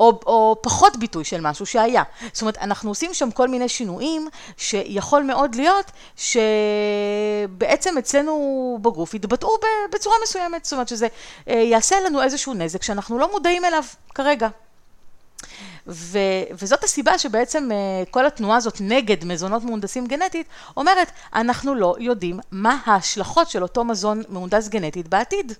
[0.00, 2.02] או, או פחות ביטוי של משהו שהיה.
[2.32, 9.48] זאת אומרת, אנחנו עושים שם כל מיני שינויים שיכול מאוד להיות שבעצם אצלנו בגוף יתבטאו
[9.92, 11.06] בצורה מסוימת, זאת אומרת שזה
[11.48, 14.48] אה, יעשה לנו איזשהו נזק שאנחנו לא מודעים אליו כרגע.
[15.86, 16.18] ו,
[16.62, 22.40] וזאת הסיבה שבעצם uh, כל התנועה הזאת נגד מזונות מהונדסים גנטית, אומרת, אנחנו לא יודעים
[22.50, 25.52] מה ההשלכות של אותו מזון מהונדס גנטית בעתיד.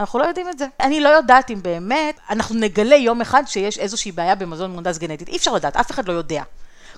[0.00, 0.66] אנחנו לא יודעים את זה.
[0.80, 5.28] אני לא יודעת אם באמת אנחנו נגלה יום אחד שיש איזושהי בעיה במזון מהונדס גנטית.
[5.28, 6.42] אי אפשר לדעת, אף אחד לא יודע.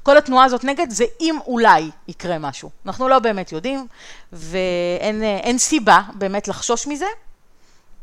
[0.03, 2.71] כל התנועה הזאת נגד זה אם אולי יקרה משהו.
[2.87, 3.87] אנחנו לא באמת יודעים,
[4.33, 7.07] ואין סיבה באמת לחשוש מזה.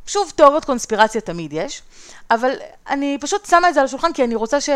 [0.08, 1.82] שוב, תיאוריות קונספירציה תמיד יש,
[2.32, 2.52] אבל
[2.90, 4.70] אני פשוט שמה את זה על השולחן כי אני רוצה ש...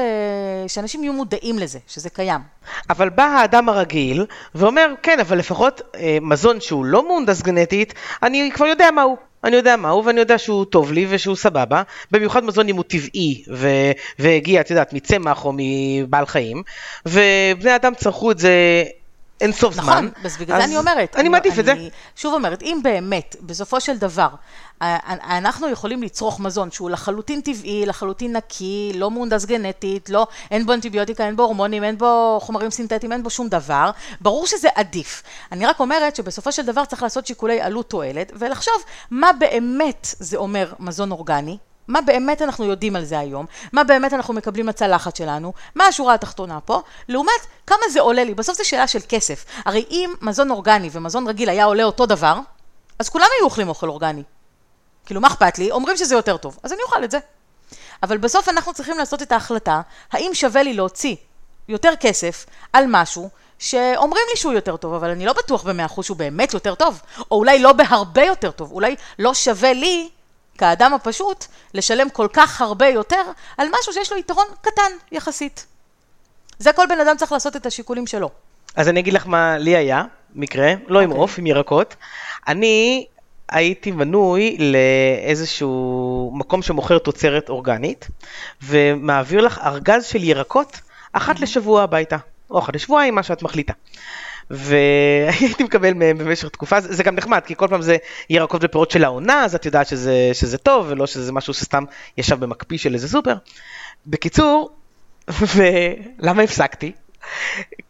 [0.68, 2.42] שאנשים יהיו מודעים לזה, שזה קיים.
[2.90, 8.52] אבל בא האדם הרגיל ואומר, כן, אבל לפחות אה, מזון שהוא לא מהונדס גנטית, אני
[8.54, 9.18] כבר יודע מהו.
[9.44, 13.44] אני יודע מהו ואני יודע שהוא טוב לי ושהוא סבבה, במיוחד מזון אם הוא טבעי
[13.54, 16.64] ו- והגיע, את יודעת, מצמח או מבעל חיים,
[17.06, 18.84] ובני אדם צרכו את זה
[19.42, 20.06] אין סוף נכון, זמן.
[20.06, 21.16] נכון, אז בגלל זה אני אומרת.
[21.16, 21.74] אני מעדיף את זה.
[22.16, 24.28] שוב אומרת, אם באמת, בסופו של דבר,
[24.82, 30.74] אנחנו יכולים לצרוך מזון שהוא לחלוטין טבעי, לחלוטין נקי, לא מהונדס גנטית, לא, אין בו
[30.74, 35.24] אנטיביוטיקה, אין בו הורמונים, אין בו חומרים סינתטיים, אין בו שום דבר, ברור שזה עדיף.
[35.52, 38.74] אני רק אומרת שבסופו של דבר צריך לעשות שיקולי עלות תועלת, ולחשוב
[39.12, 41.58] מה באמת זה אומר מזון אורגני,
[41.88, 46.14] מה באמת אנחנו יודעים על זה היום, מה באמת אנחנו מקבלים לצלחת שלנו, מה השורה
[46.14, 47.32] התחתונה פה, לעומת
[47.68, 49.46] כמה זה עולה לי, בסוף זו שאלה של כסף.
[49.66, 52.40] הרי אם מזון אורגני ומזון רגיל היה עולה אותו דבר,
[53.00, 54.24] אז כולם היו אוכלים אוכל אורגני.
[55.06, 55.72] כאילו, מה אכפת לי?
[55.72, 57.18] אומרים שזה יותר טוב, אז אני אוכל את זה.
[58.04, 61.15] אבל בסוף אנחנו צריכים לעשות את ההחלטה, האם שווה לי להוציא
[61.68, 66.06] יותר כסף על משהו שאומרים לי שהוא יותר טוב, אבל אני לא בטוח במאה אחוז
[66.06, 70.10] שהוא באמת יותר טוב, או אולי לא בהרבה יותר טוב, אולי לא שווה לי
[70.58, 73.22] כאדם הפשוט, לשלם כל כך הרבה יותר
[73.58, 75.65] על משהו שיש לו יתרון קטן יחסית.
[76.60, 78.30] זה כל בן אדם צריך לעשות את השיקולים שלו.
[78.76, 80.04] אז אני אגיד לך מה לי היה,
[80.36, 81.22] מקרה, לא עם אוקיי.
[81.22, 81.96] עוף, עם ירקות.
[82.48, 83.06] אני
[83.49, 88.08] הייתי מנוי לאיזשהו מקום שמוכר תוצרת אורגנית,
[88.63, 90.79] ומעביר לך ארגז של ירקות
[91.13, 92.17] אחת לשבוע הביתה,
[92.49, 93.73] או אחת לשבועיים, מה שאת מחליטה.
[94.49, 97.97] והייתי מקבל מהם במשך תקופה, זה זה גם נחמד, כי כל פעם זה
[98.29, 101.84] ירקות ופירות של העונה, אז את יודעת שזה, שזה טוב, ולא שזה משהו שסתם
[102.17, 103.36] ישב במקפיא של איזה סופר.
[104.08, 104.69] בקיצור,
[105.27, 106.91] ולמה הפסקתי?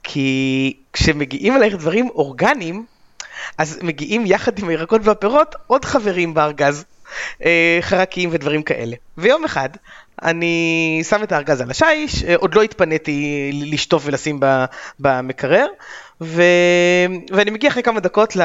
[0.04, 2.86] כי כשמגיעים אלייך דברים אורגניים,
[3.58, 6.86] אז מגיעים יחד עם הירקות והפירות עוד חברים בארגז,
[7.46, 8.96] אה, חרקים ודברים כאלה.
[9.18, 9.70] ויום אחד
[10.24, 14.40] אני שם את הארגז על השיש, אה, עוד לא התפניתי לשטוף ולשים
[15.00, 15.68] במקרר,
[16.22, 16.42] ו...
[17.32, 18.36] ואני מגיע אחרי כמה דקות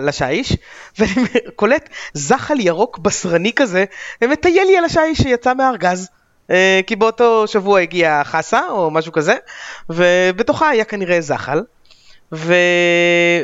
[0.00, 0.56] לשיש,
[0.98, 3.84] ואני קולט זחל ירוק בשרני כזה,
[4.22, 6.08] ומטייל לי על השיש שיצא מהארגז.
[6.50, 9.34] אה, כי באותו שבוע הגיעה חסה או משהו כזה,
[9.90, 11.62] ובתוכה היה כנראה זחל.
[12.32, 12.54] ו...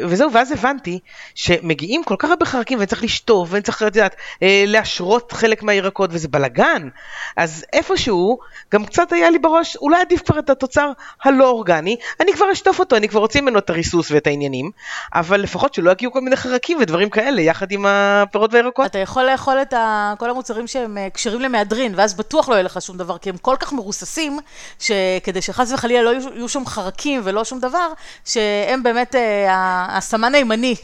[0.07, 0.99] וזהו, ואז הבנתי
[1.35, 5.63] שמגיעים כל כך הרבה חרקים ואני צריך לשטוף ואני צריך, את יודעת, אה, להשרות חלק
[5.63, 6.89] מהירקות וזה בלאגן.
[7.37, 8.39] אז איפשהו,
[8.73, 10.91] גם קצת היה לי בראש, אולי עדיף כבר את התוצר
[11.25, 14.71] הלא אורגני, אני כבר אשטוף אותו, אני כבר אוציא ממנו את הריסוס ואת העניינים,
[15.15, 18.87] אבל לפחות שלא יגיעו כל מיני חרקים ודברים כאלה יחד עם הפירות והירקות.
[18.87, 20.15] אתה יכול לאכול את ה...
[20.19, 23.37] כל המוצרים שהם אה, כשרים למהדרין, ואז בטוח לא יהיה לך שום דבר, כי הם
[23.37, 24.39] כל כך מרוססים,
[24.79, 27.93] שכדי שחס וחלילה לא יהיו שם חרקים ולא שום דבר,
[28.25, 30.75] שהם באמת אה, הסמן הימני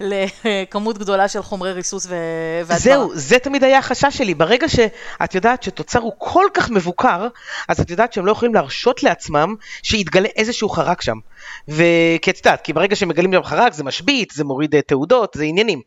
[0.00, 2.06] לכמות גדולה של חומרי ריסוס.
[2.06, 2.78] והדברה.
[2.78, 4.34] זהו, זה תמיד היה החשש שלי.
[4.34, 7.28] ברגע שאת יודעת שתוצר הוא כל כך מבוקר,
[7.68, 11.18] אז את יודעת שהם לא יכולים להרשות לעצמם שיתגלה איזשהו חרק שם.
[11.68, 15.44] וכי את יודעת, כי ברגע שמגלים שם חרק זה משבית, זה מוריד אה, תעודות, זה
[15.44, 15.82] עניינים.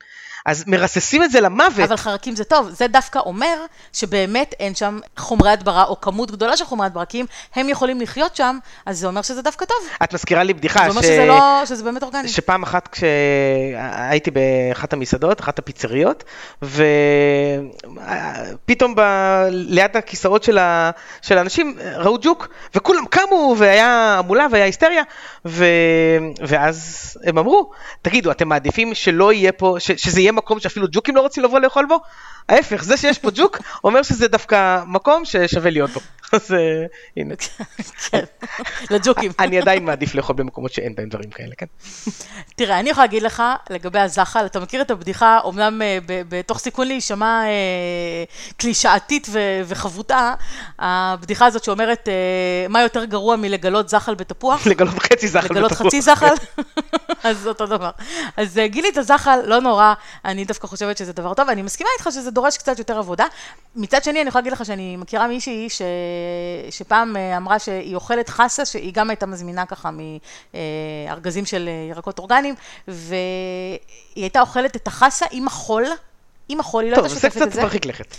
[0.45, 1.80] אז מרססים את זה למוות.
[1.80, 6.58] אבל חרקים זה טוב, זה דווקא אומר שבאמת אין שם חומרי הדברה או כמות גדולה
[6.58, 9.78] של חומרי הדברה, כי אם הם יכולים לחיות שם, אז זה אומר שזה דווקא טוב.
[10.04, 12.28] את מזכירה לי בדיחה זה אומר שזה לא, שזה באמת אורגני.
[12.28, 16.24] שפעם אחת כשהייתי באחת המסעדות, אחת הפיצריות,
[18.65, 19.02] ופתאום ב...
[19.50, 20.91] ליד הכיסאות של, ה...
[21.21, 25.04] של האנשים ראו ג'וק, וכולם קמו, והיה המולה והיה היסטריה,
[25.52, 25.66] ו...
[26.48, 29.92] ואז הם אמרו, תגידו, אתם מעדיפים שלא יהיה פה, ש...
[29.92, 32.00] שזה יהיה מקום שאפילו ג'וקים לא רוצים לבוא לאכול בו?
[32.52, 36.00] ההפך, זה שיש פה ג'וק, אומר שזה דווקא מקום ששווה להיות בו.
[36.34, 36.86] אז אה,
[37.18, 37.36] הנה.
[38.10, 38.24] כן,
[38.92, 39.32] לג'וקים.
[39.40, 41.66] אני עדיין מעדיף לאכול במקומות שאין בהם דברים כאלה, כן?
[42.58, 46.88] תראה, אני יכולה להגיד לך לגבי הזחל, אתה מכיר את הבדיחה, אמנם אה, בתוך סיכון
[46.88, 48.24] להישמע אה,
[48.58, 49.28] קלישאתית
[49.68, 50.34] וחבוטה,
[50.80, 52.10] הבדיחה הזאת שאומרת,
[52.70, 54.68] מה יותר גרוע מלגלות זחל בתפוח?
[54.68, 55.88] לגלות חצי זחל לגלות בתפוח.
[55.88, 56.34] חצי זחל?
[57.24, 57.90] אז זה אותו דבר.
[58.38, 59.94] אז גילי את הזחל, לא נורא,
[60.26, 63.26] אני דווקא חושבת שזה דבר טוב, אני מסכימה איתך שזה דורש קצת יותר עבודה.
[63.76, 65.82] מצד שני, אני יכולה להגיד לך שאני מכירה מישהי ש...
[66.70, 69.90] שפעם אה, אמרה שהיא אוכלת חסה, שהיא גם הייתה מזמינה ככה
[70.54, 72.56] מארגזים של אה, ירקות אורגניים,
[72.88, 73.80] והיא
[74.16, 75.86] הייתה אוכלת את החסה עם החול.
[76.50, 77.62] עם החול, היא לא טוב, הייתה זה שוטפת את קצת זה.
[77.64, 78.16] מרחיק לכת.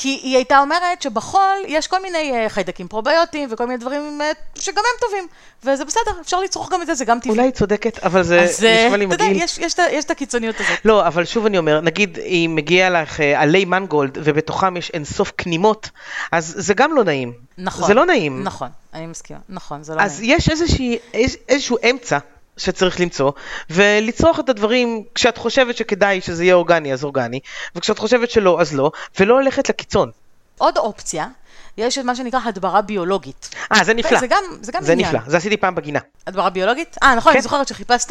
[0.00, 4.30] כי היא הייתה אומרת שבחול יש כל מיני אה, חיידקים פרוביוטיים וכל מיני דברים אה,
[4.54, 5.26] שגם הם טובים,
[5.64, 7.30] וזה בסדר, אפשר לצרוך גם את זה, זה גם טבעי.
[7.36, 9.42] אולי היא צודקת, אבל זה אז אה, נשמע לי אתה יודע, מגעיל.
[9.42, 10.78] יש- יש את ה- יש את הקיצוניות הזאת.
[10.84, 15.90] לא, אבל שוב אני אומר, נגיד אם מגיע לך עלי מנגולד ובתוכם יש אינסוף כנימות,
[16.32, 17.32] אז זה גם לא נעים.
[17.58, 17.86] נכון.
[17.86, 18.44] זה לא נעים.
[18.44, 19.40] נכון, אני מסכימה.
[19.48, 20.36] נכון, זה לא אז נעים.
[20.36, 22.18] יש איזושהי, איז, איזשהו אמצע
[22.58, 23.32] שצריך למצוא,
[23.70, 27.40] ולצרוך את הדברים כשאת חושבת שכדאי שזה יהיה אורגני, אז אורגני,
[27.76, 28.90] וכשאת חושבת שלא, אז לא,
[29.20, 30.10] ולא ללכת לקיצון.
[30.58, 31.26] עוד אופציה,
[31.78, 33.50] יש את מה שנקרא הדברה ביולוגית.
[33.72, 34.18] אה, זה נפלא.
[34.18, 35.08] זה גם, זה גם זה עניין.
[35.08, 35.98] נפלא, זה עשיתי פעם בגינה.
[36.26, 36.96] הדברה ביולוגית?
[37.02, 37.42] אה, נכון, אני כן.
[37.42, 38.10] זוכרת שחיפשת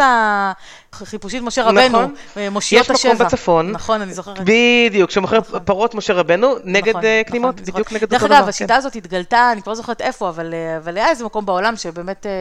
[1.05, 2.13] חיפושית משה רבנו, נכון.
[2.37, 3.13] אה, מושיות יש השבע.
[3.13, 3.71] מקום בצפון.
[3.71, 4.37] נכון, אני זוכרת.
[4.45, 7.91] בדיוק, שמוכר פרות משה רבנו נגד נכון, אה, נכון, כנימות, בדיוק.
[7.93, 8.49] נגד דרך אותו אגב, דבר.
[8.49, 11.75] השיטה הזאת התגלתה, אני כבר לא זוכרת איפה, אבל, אה, אבל היה איזה מקום בעולם
[11.75, 12.31] שבאמת אה,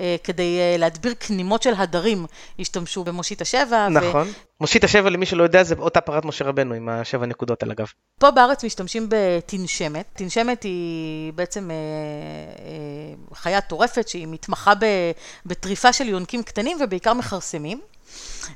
[0.00, 2.26] אה, כדי אה, להדביר כנימות של הדרים,
[2.58, 3.86] השתמשו במושית השבע.
[3.90, 3.96] כן.
[3.96, 4.28] ו- נכון.
[4.60, 7.86] מושיט השבע, למי שלא יודע, זה אותה פרת משה רבנו עם השבע נקודות על הגב.
[8.20, 10.04] פה בארץ משתמשים בתנשמת.
[10.14, 15.10] תנשמת היא בעצם אה, אה, חיה טורפת שהיא מתמחה ב-
[15.46, 17.75] בטריפה של יונקים קטנים ובעיקר מכרסמים.
[17.76, 17.95] name?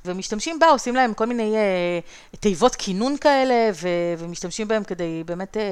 [0.05, 1.99] ומשתמשים בה, עושים להם כל מיני אה,
[2.41, 5.63] תיבות כינון כאלה, ו- ומשתמשים בהם כדי באמת אה,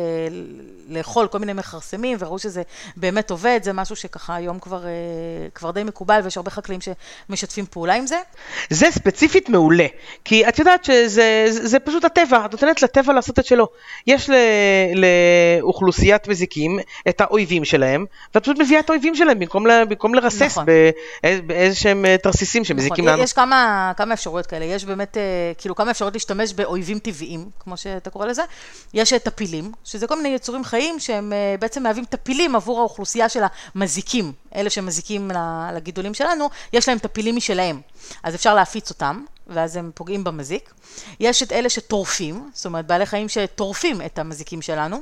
[0.89, 2.63] לאכול כל מיני מכרסמים, וראו שזה
[2.97, 4.91] באמת עובד, זה משהו שככה היום כבר, אה,
[5.55, 8.19] כבר די מקובל, ויש הרבה חקלאים שמשתפים פעולה עם זה.
[8.71, 9.87] זה ספציפית מעולה,
[10.25, 13.69] כי את יודעת שזה זה, זה פשוט הטבע, את נותנת לטבע לעשות את שלו.
[14.07, 14.35] יש ל,
[14.95, 20.43] לאוכלוסיית מזיקים את האויבים שלהם, ואת פשוט מביאה את האויבים שלהם במקום, ל, במקום לרסס
[20.43, 20.67] נכון.
[21.23, 23.23] באיז, באיזה שהם אה, תרסיסים שמזיקים נכון, לנו.
[23.23, 24.65] יש כמה כמה, אפשרויות כאלה.
[24.65, 28.43] יש באמת, אה, כאילו, כמה אפשרויות להשתמש באויבים טבעיים, כמו שאתה קורא לזה.
[28.95, 33.29] יש אה, טפילים, שזה כל מיני יצורים חיים שהם אה, בעצם מהווים טפילים עבור האוכלוסייה
[33.29, 33.43] של
[33.75, 34.33] המזיקים.
[34.55, 35.31] אלה שמזיקים
[35.75, 37.81] לגידולים שלנו, יש להם טפילים משלהם.
[38.23, 40.75] אז אפשר להפיץ אותם, ואז הם פוגעים במזיק.
[41.21, 45.01] יש את אלה שטורפים, זאת אומרת, בעלי חיים שטורפים את המזיקים שלנו.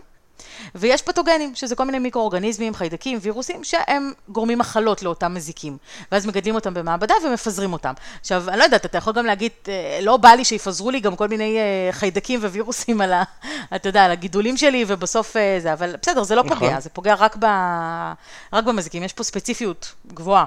[0.75, 5.77] ויש פתוגנים, שזה כל מיני מיקרואורגניזמים, חיידקים, וירוסים, שהם גורמים מחלות לאותם מזיקים.
[6.13, 7.93] ואז מגדלים אותם במעבדה ומפזרים אותם.
[8.21, 11.17] עכשיו, אני לא יודעת, אתה יכול גם להגיד, אה, לא בא לי שיפזרו לי גם
[11.17, 13.23] כל מיני אה, חיידקים ווירוסים על ה...
[13.77, 16.59] אתה יודע, על הגידולים שלי, ובסוף אה, זה, אבל בסדר, זה לא נכון.
[16.59, 17.47] פוגע, זה פוגע רק, ב,
[18.53, 20.45] רק במזיקים, יש פה ספציפיות גבוהה.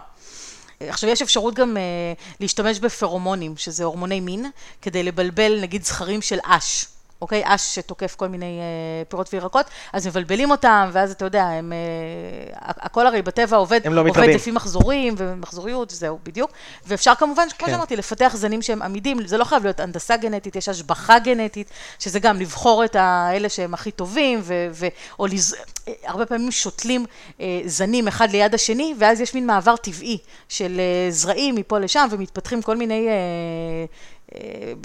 [0.87, 4.49] עכשיו, יש אפשרות גם uh, להשתמש בפרומונים, שזה הורמוני מין,
[4.81, 6.85] כדי לבלבל נגיד זכרים של אש.
[7.21, 7.41] אוקיי?
[7.45, 12.55] אש שתוקף כל מיני אה, פירות וירקות, אז מבלבלים אותם, ואז אתה יודע, הם, אה,
[12.61, 16.51] הכל הרי בטבע עובד, לא עובד לפי מחזורים ומחזוריות, זהו, בדיוק.
[16.87, 17.73] ואפשר כמובן, כמו כן.
[17.73, 22.19] שאמרתי, לפתח זנים שהם עמידים, זה לא חייב להיות הנדסה גנטית, יש השבחה גנטית, שזה
[22.19, 24.87] גם לבחור את האלה שהם הכי טובים, ו, ו,
[25.19, 25.55] או לז...
[26.03, 27.05] הרבה פעמים שותלים
[27.41, 30.17] אה, זנים אחד ליד השני, ואז יש מין מעבר טבעי
[30.49, 33.07] של אה, זרעים מפה לשם, ומתפתחים כל מיני...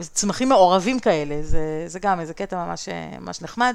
[0.00, 2.88] צמחים מעורבים כאלה, זה, זה גם איזה קטע ממש,
[3.20, 3.74] ממש נחמד.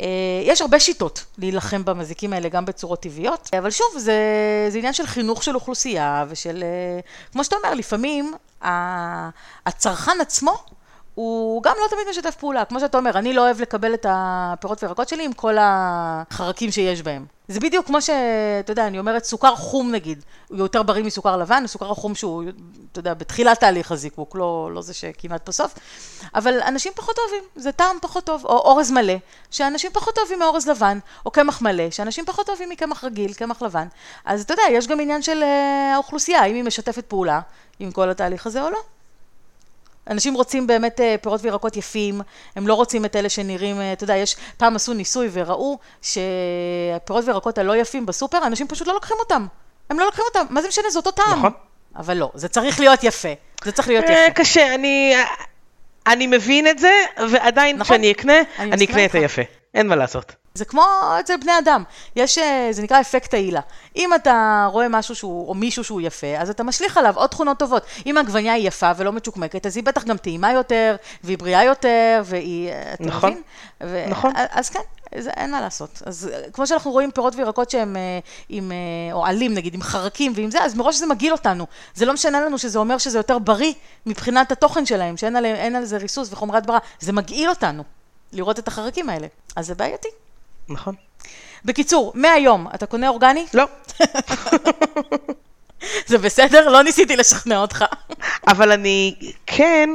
[0.00, 0.06] אה,
[0.42, 4.14] יש הרבה שיטות להילחם במזיקים האלה, גם בצורות טבעיות, אבל שוב, זה,
[4.68, 7.00] זה עניין של חינוך של אוכלוסייה ושל, אה,
[7.32, 8.32] כמו שאתה אומר, לפעמים
[9.66, 10.56] הצרכן עצמו
[11.14, 12.64] הוא גם לא תמיד משתף פעולה.
[12.64, 17.02] כמו שאתה אומר, אני לא אוהב לקבל את הפירות וירקות שלי עם כל החרקים שיש
[17.02, 17.24] בהם.
[17.50, 21.66] זה בדיוק כמו שאתה יודע, אני אומרת, סוכר חום נגיד, הוא יותר בריא מסוכר לבן,
[21.66, 22.42] סוכר החום שהוא,
[22.92, 25.74] אתה יודע, בתחילת תהליך הזיקוק, לא, לא זה שכמעט בסוף,
[26.34, 29.14] אבל אנשים פחות אוהבים, זה טעם פחות טוב, או אורז מלא,
[29.50, 33.86] שאנשים פחות אוהבים מאורז לבן, או קמח מלא, שאנשים פחות אוהבים מקמח רגיל, קמח לבן.
[34.24, 37.40] אז אתה יודע, יש גם עניין של אה, האוכלוסייה, האם היא משתפת פעולה
[37.78, 38.78] עם כל התהליך הזה או לא.
[40.08, 42.20] אנשים רוצים באמת אה, פירות וירקות יפים,
[42.56, 47.24] הם לא רוצים את אלה שנראים, אה, אתה יודע, יש, פעם עשו ניסוי וראו שהפירות
[47.26, 49.46] וירקות הלא יפים בסופר, אנשים פשוט לא לוקחים אותם.
[49.90, 51.38] הם לא לוקחים אותם, מה זה משנה, זה אותו טעם.
[51.38, 51.52] נכון.
[51.96, 53.32] אבל לא, זה צריך להיות יפה.
[53.64, 54.34] זה צריך להיות אה, יפה.
[54.34, 55.14] קשה, אני,
[56.06, 56.92] אני מבין את זה,
[57.30, 57.96] ועדיין נכון.
[57.96, 59.42] כשאני אקנה, אני, אני אקנה את היפה.
[59.74, 60.34] אין מה לעשות.
[60.54, 60.82] זה כמו
[61.20, 61.84] אצל בני אדם,
[62.16, 63.60] יש, אה, זה נקרא אפקט העילה.
[63.96, 67.58] אם אתה רואה משהו שהוא, או מישהו שהוא יפה, אז אתה משליך עליו עוד תכונות
[67.58, 67.82] טובות.
[68.06, 72.22] אם העגבניה היא יפה ולא מצ'וקמקת, אז היא בטח גם טעימה יותר, והיא בריאה יותר,
[72.24, 73.42] והיא, אה, אתה נכון, מבין?
[73.82, 74.32] ו- נכון.
[74.50, 74.80] אז כן,
[75.18, 76.02] זה, אין מה לעשות.
[76.06, 77.96] אז אה, כמו שאנחנו רואים פירות וירקות שהם
[78.48, 78.72] עם,
[79.12, 81.66] או עלים נגיד, עם חרקים ועם זה, אז מראש זה מגעיל אותנו.
[81.94, 83.72] זה לא משנה לנו שזה אומר שזה יותר בריא
[84.06, 87.82] מבחינת התוכן שלהם, שאין על, על זה ריסוס וחומרי הדברה, זה מגעיל אותנו.
[88.32, 89.26] לראות את החרקים האלה.
[89.56, 90.08] אז זה בעייתי.
[90.70, 90.94] נכון.
[91.64, 93.46] בקיצור, מהיום, אתה קונה אורגני?
[93.54, 93.64] לא.
[96.06, 96.68] זה בסדר?
[96.68, 97.84] לא ניסיתי לשכנע אותך.
[98.52, 99.14] אבל אני
[99.46, 99.90] כן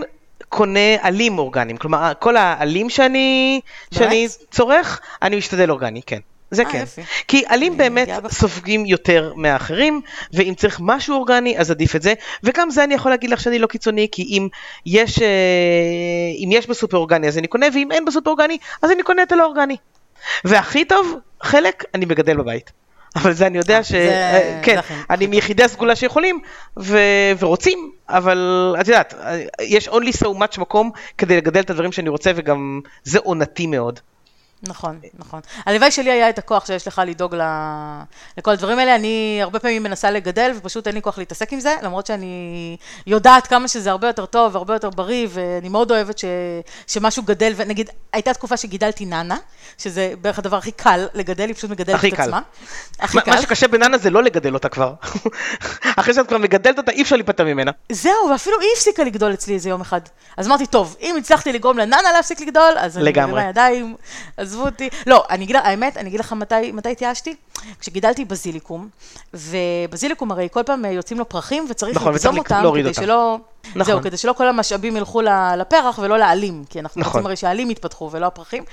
[0.49, 1.77] קונה עלים אורגניים.
[1.77, 3.61] כלומר, כל העלים שאני,
[3.93, 6.19] שאני צורך, אני משתדל אורגני, כן.
[6.51, 6.83] זה 아, אה, כן.
[6.83, 7.01] יפי.
[7.27, 10.01] כי עלים באמת סופגים יותר מהאחרים,
[10.33, 12.13] ואם צריך משהו אורגני, אז עדיף את זה.
[12.43, 14.47] וגם זה אני יכול להגיד לך שאני לא קיצוני, כי אם
[14.85, 15.27] יש, אה,
[16.43, 19.31] אם יש בסופר אורגני אז אני קונה, ואם אין בסופר אורגני, אז אני קונה את
[19.31, 19.77] הלא אורגני.
[20.43, 22.71] והכי טוב, חלק אני מגדל בבית.
[23.15, 23.91] אבל זה אני יודע אה, ש...
[23.91, 24.59] זה...
[24.63, 26.39] כן, זה אני מיחידי הסגולה שיכולים
[26.79, 26.97] ו...
[27.39, 29.13] ורוצים, אבל את יודעת,
[29.61, 33.99] יש only so much מקום כדי לגדל את הדברים שאני רוצה, וגם זה עונתי מאוד.
[34.67, 35.39] נכון, נכון.
[35.65, 37.41] הלוואי שלי היה את הכוח שיש לך לדאוג ל...
[38.37, 38.95] לכל הדברים האלה.
[38.95, 43.47] אני הרבה פעמים מנסה לגדל, ופשוט אין לי כוח להתעסק עם זה, למרות שאני יודעת
[43.47, 46.25] כמה שזה הרבה יותר טוב, הרבה יותר בריא, ואני מאוד אוהבת ש...
[46.87, 49.37] שמשהו גדל, ונגיד, הייתה תקופה שגידלתי נאנה,
[49.77, 52.21] שזה בערך הדבר הכי קל לגדל, היא פשוט מגדלת את קל.
[52.21, 52.39] עצמה.
[52.99, 53.31] הכי קל.
[53.31, 54.93] מה שקשה בנאנה זה לא לגדל אותה כבר.
[55.99, 57.71] אחרי שאת כבר מגדלת אותה, אי אפשר להיפטר ממנה.
[57.91, 60.01] זהו, ואפילו היא הפסיקה לגדול אצלי איזה יום אחד.
[60.37, 63.95] אז אמרתי, טוב, אם הצלחתי לגרום לנאנה להפסיק לגדול, אז אני מרימה ידיים,
[64.55, 64.89] עזבו אותי.
[65.07, 67.35] לא, אני אגיד, האמת, אני אגיד לך מתי, מתי התייאשתי?
[67.79, 68.87] כשגידלתי בזיליקום,
[69.33, 72.93] ובזיליקום הרי כל פעם יוצאים לו פרחים, וצריך נכון, לגזום אותם, כדי אותם.
[72.93, 73.37] שלא...
[73.67, 73.83] נכון.
[73.83, 75.21] זהו, כדי שלא כל המשאבים ילכו
[75.57, 77.11] לפרח ולא לעלים, כי אנחנו נכון.
[77.11, 78.63] רוצים הרי שהעלים יתפתחו ולא הפרחים.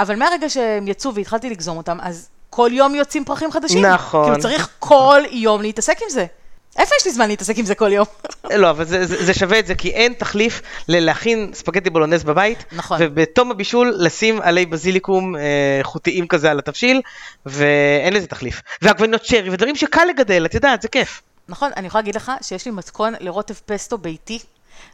[0.00, 3.86] אבל מהרגע שהם יצאו והתחלתי לגזום אותם, אז כל יום יוצאים פרחים חדשים.
[3.86, 4.24] נכון.
[4.24, 6.26] כאילו צריך כל יום להתעסק עם זה.
[6.78, 8.06] איפה יש לי זמן להתעסק עם זה כל יום?
[8.50, 12.64] לא, אבל זה, זה, זה שווה את זה, כי אין תחליף ללהכין ספגטי בולונז בבית,
[12.72, 12.98] נכון.
[13.00, 17.00] ובתום הבישול לשים עלי בזיליקום אה, חוטיים כזה על התבשיל,
[17.46, 18.62] ואין לזה תחליף.
[18.82, 21.22] ועגבנות שרי, ודברים שקל לגדל, את יודעת, זה כיף.
[21.48, 24.38] נכון, אני יכולה להגיד לך שיש לי מתכון לרוטב פסטו ביתי,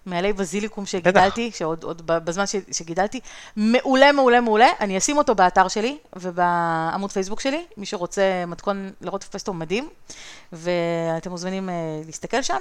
[0.06, 3.20] מעלי בזיליקום שגידלתי, שעוד עוד בזמן ש, שגידלתי.
[3.56, 4.68] מעולה, מעולה, מעולה.
[4.80, 9.88] אני אשים אותו באתר שלי ובעמוד פייסבוק שלי, מי שרוצה מתכון לראות פסטו מדהים,
[10.52, 12.58] ואתם מוזמנים uh, להסתכל שם.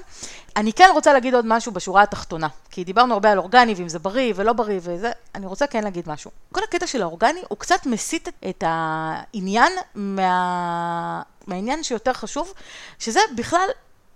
[0.55, 3.99] אני כן רוצה להגיד עוד משהו בשורה התחתונה, כי דיברנו הרבה על אורגני, ואם זה
[3.99, 6.31] בריא ולא בריא וזה, אני רוצה כן להגיד משהו.
[6.51, 11.21] כל הקטע של האורגני הוא קצת מסיט את העניין מה...
[11.47, 12.53] מהעניין שיותר חשוב,
[12.99, 13.67] שזה בכלל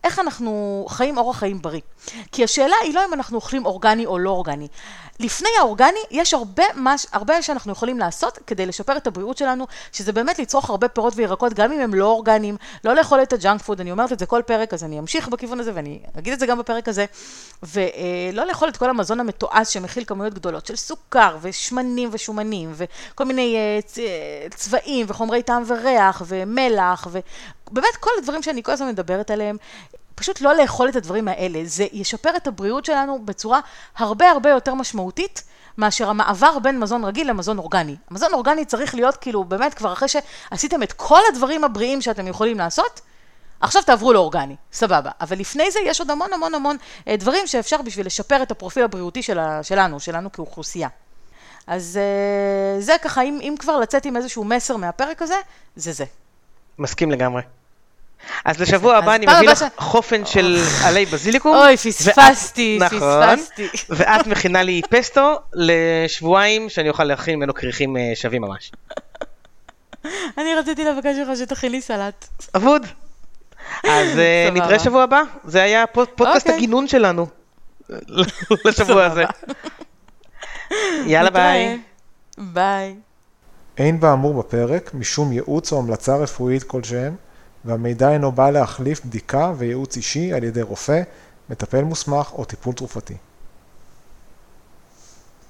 [0.06, 1.82] איך אנחנו חיים אורח חיים בריא.
[2.32, 4.68] כי השאלה היא לא אם אנחנו אוכלים אורגני או לא אורגני.
[5.20, 10.12] לפני האורגני יש הרבה, מש, הרבה שאנחנו יכולים לעשות כדי לשפר את הבריאות שלנו, שזה
[10.12, 13.82] באמת לצרוך הרבה פירות וירקות, גם אם הם לא אורגניים, לא לאכול את הג'אנק פוד,
[13.82, 16.46] אני אומרת את זה כל פרק, אז אני אמשיך בכיוון הזה ואני אגיד את זה
[16.46, 17.06] גם בפרק הזה,
[17.64, 23.56] ולא לאכול את כל המזון המתועש שמכיל כמויות גדולות של סוכר ושמנים ושומנים וכל מיני
[23.56, 23.80] אה,
[24.56, 27.08] צבעים וחומרי טעם וריח ומלח
[27.72, 29.58] ובאמת כל הדברים שאני כל הזמן מדברת עליהם,
[30.16, 33.60] פשוט לא לאכול את הדברים האלה, זה ישפר את הבריאות שלנו בצורה
[33.98, 35.44] הרבה הרבה יותר משמעותית.
[35.78, 37.96] מאשר המעבר בין מזון רגיל למזון אורגני.
[38.10, 42.58] המזון אורגני צריך להיות כאילו באמת כבר אחרי שעשיתם את כל הדברים הבריאים שאתם יכולים
[42.58, 43.02] לעשות,
[43.60, 45.12] עכשיו תעברו לאורגני, סבבה.
[45.22, 48.84] אבל לפני זה יש עוד המון המון המון אה, דברים שאפשר בשביל לשפר את הפרופיל
[48.84, 50.88] הבריאותי של, שלנו, שלנו כאוכלוסייה.
[51.68, 55.36] אז אה, זה ככה, אם, אם כבר לצאת עם איזשהו מסר מהפרק הזה,
[55.76, 56.06] זה זה.
[56.80, 57.42] מסכים לגמרי.
[58.46, 61.56] אז לשבוע הבא אני מביא לך חופן של עלי בזיליקום.
[61.56, 62.80] אוי, פספסתי, פספסתי.
[62.80, 63.40] נכון,
[63.90, 68.72] ואת מכינה לי פסטו לשבועיים שאני אוכל להכין ממנו כריכים אה, שווים ממש.
[70.38, 72.28] אני רציתי לבקש ממך לי סלט.
[72.56, 72.86] אבוד.
[73.84, 76.54] אז אה, נתראה שבוע הבא, זה היה פודקאסט אוקיי.
[76.56, 77.28] הגינון שלנו
[78.66, 79.24] לשבוע הזה.
[81.06, 81.80] יאללה ביי.
[82.38, 82.96] ביי.
[83.78, 87.16] אין באמור בפרק משום ייעוץ או המלצה רפואית כלשהם,
[87.66, 91.02] והמידע אינו בא להחליף בדיקה וייעוץ אישי על ידי רופא,
[91.50, 93.16] מטפל מוסמך או טיפול תרופתי.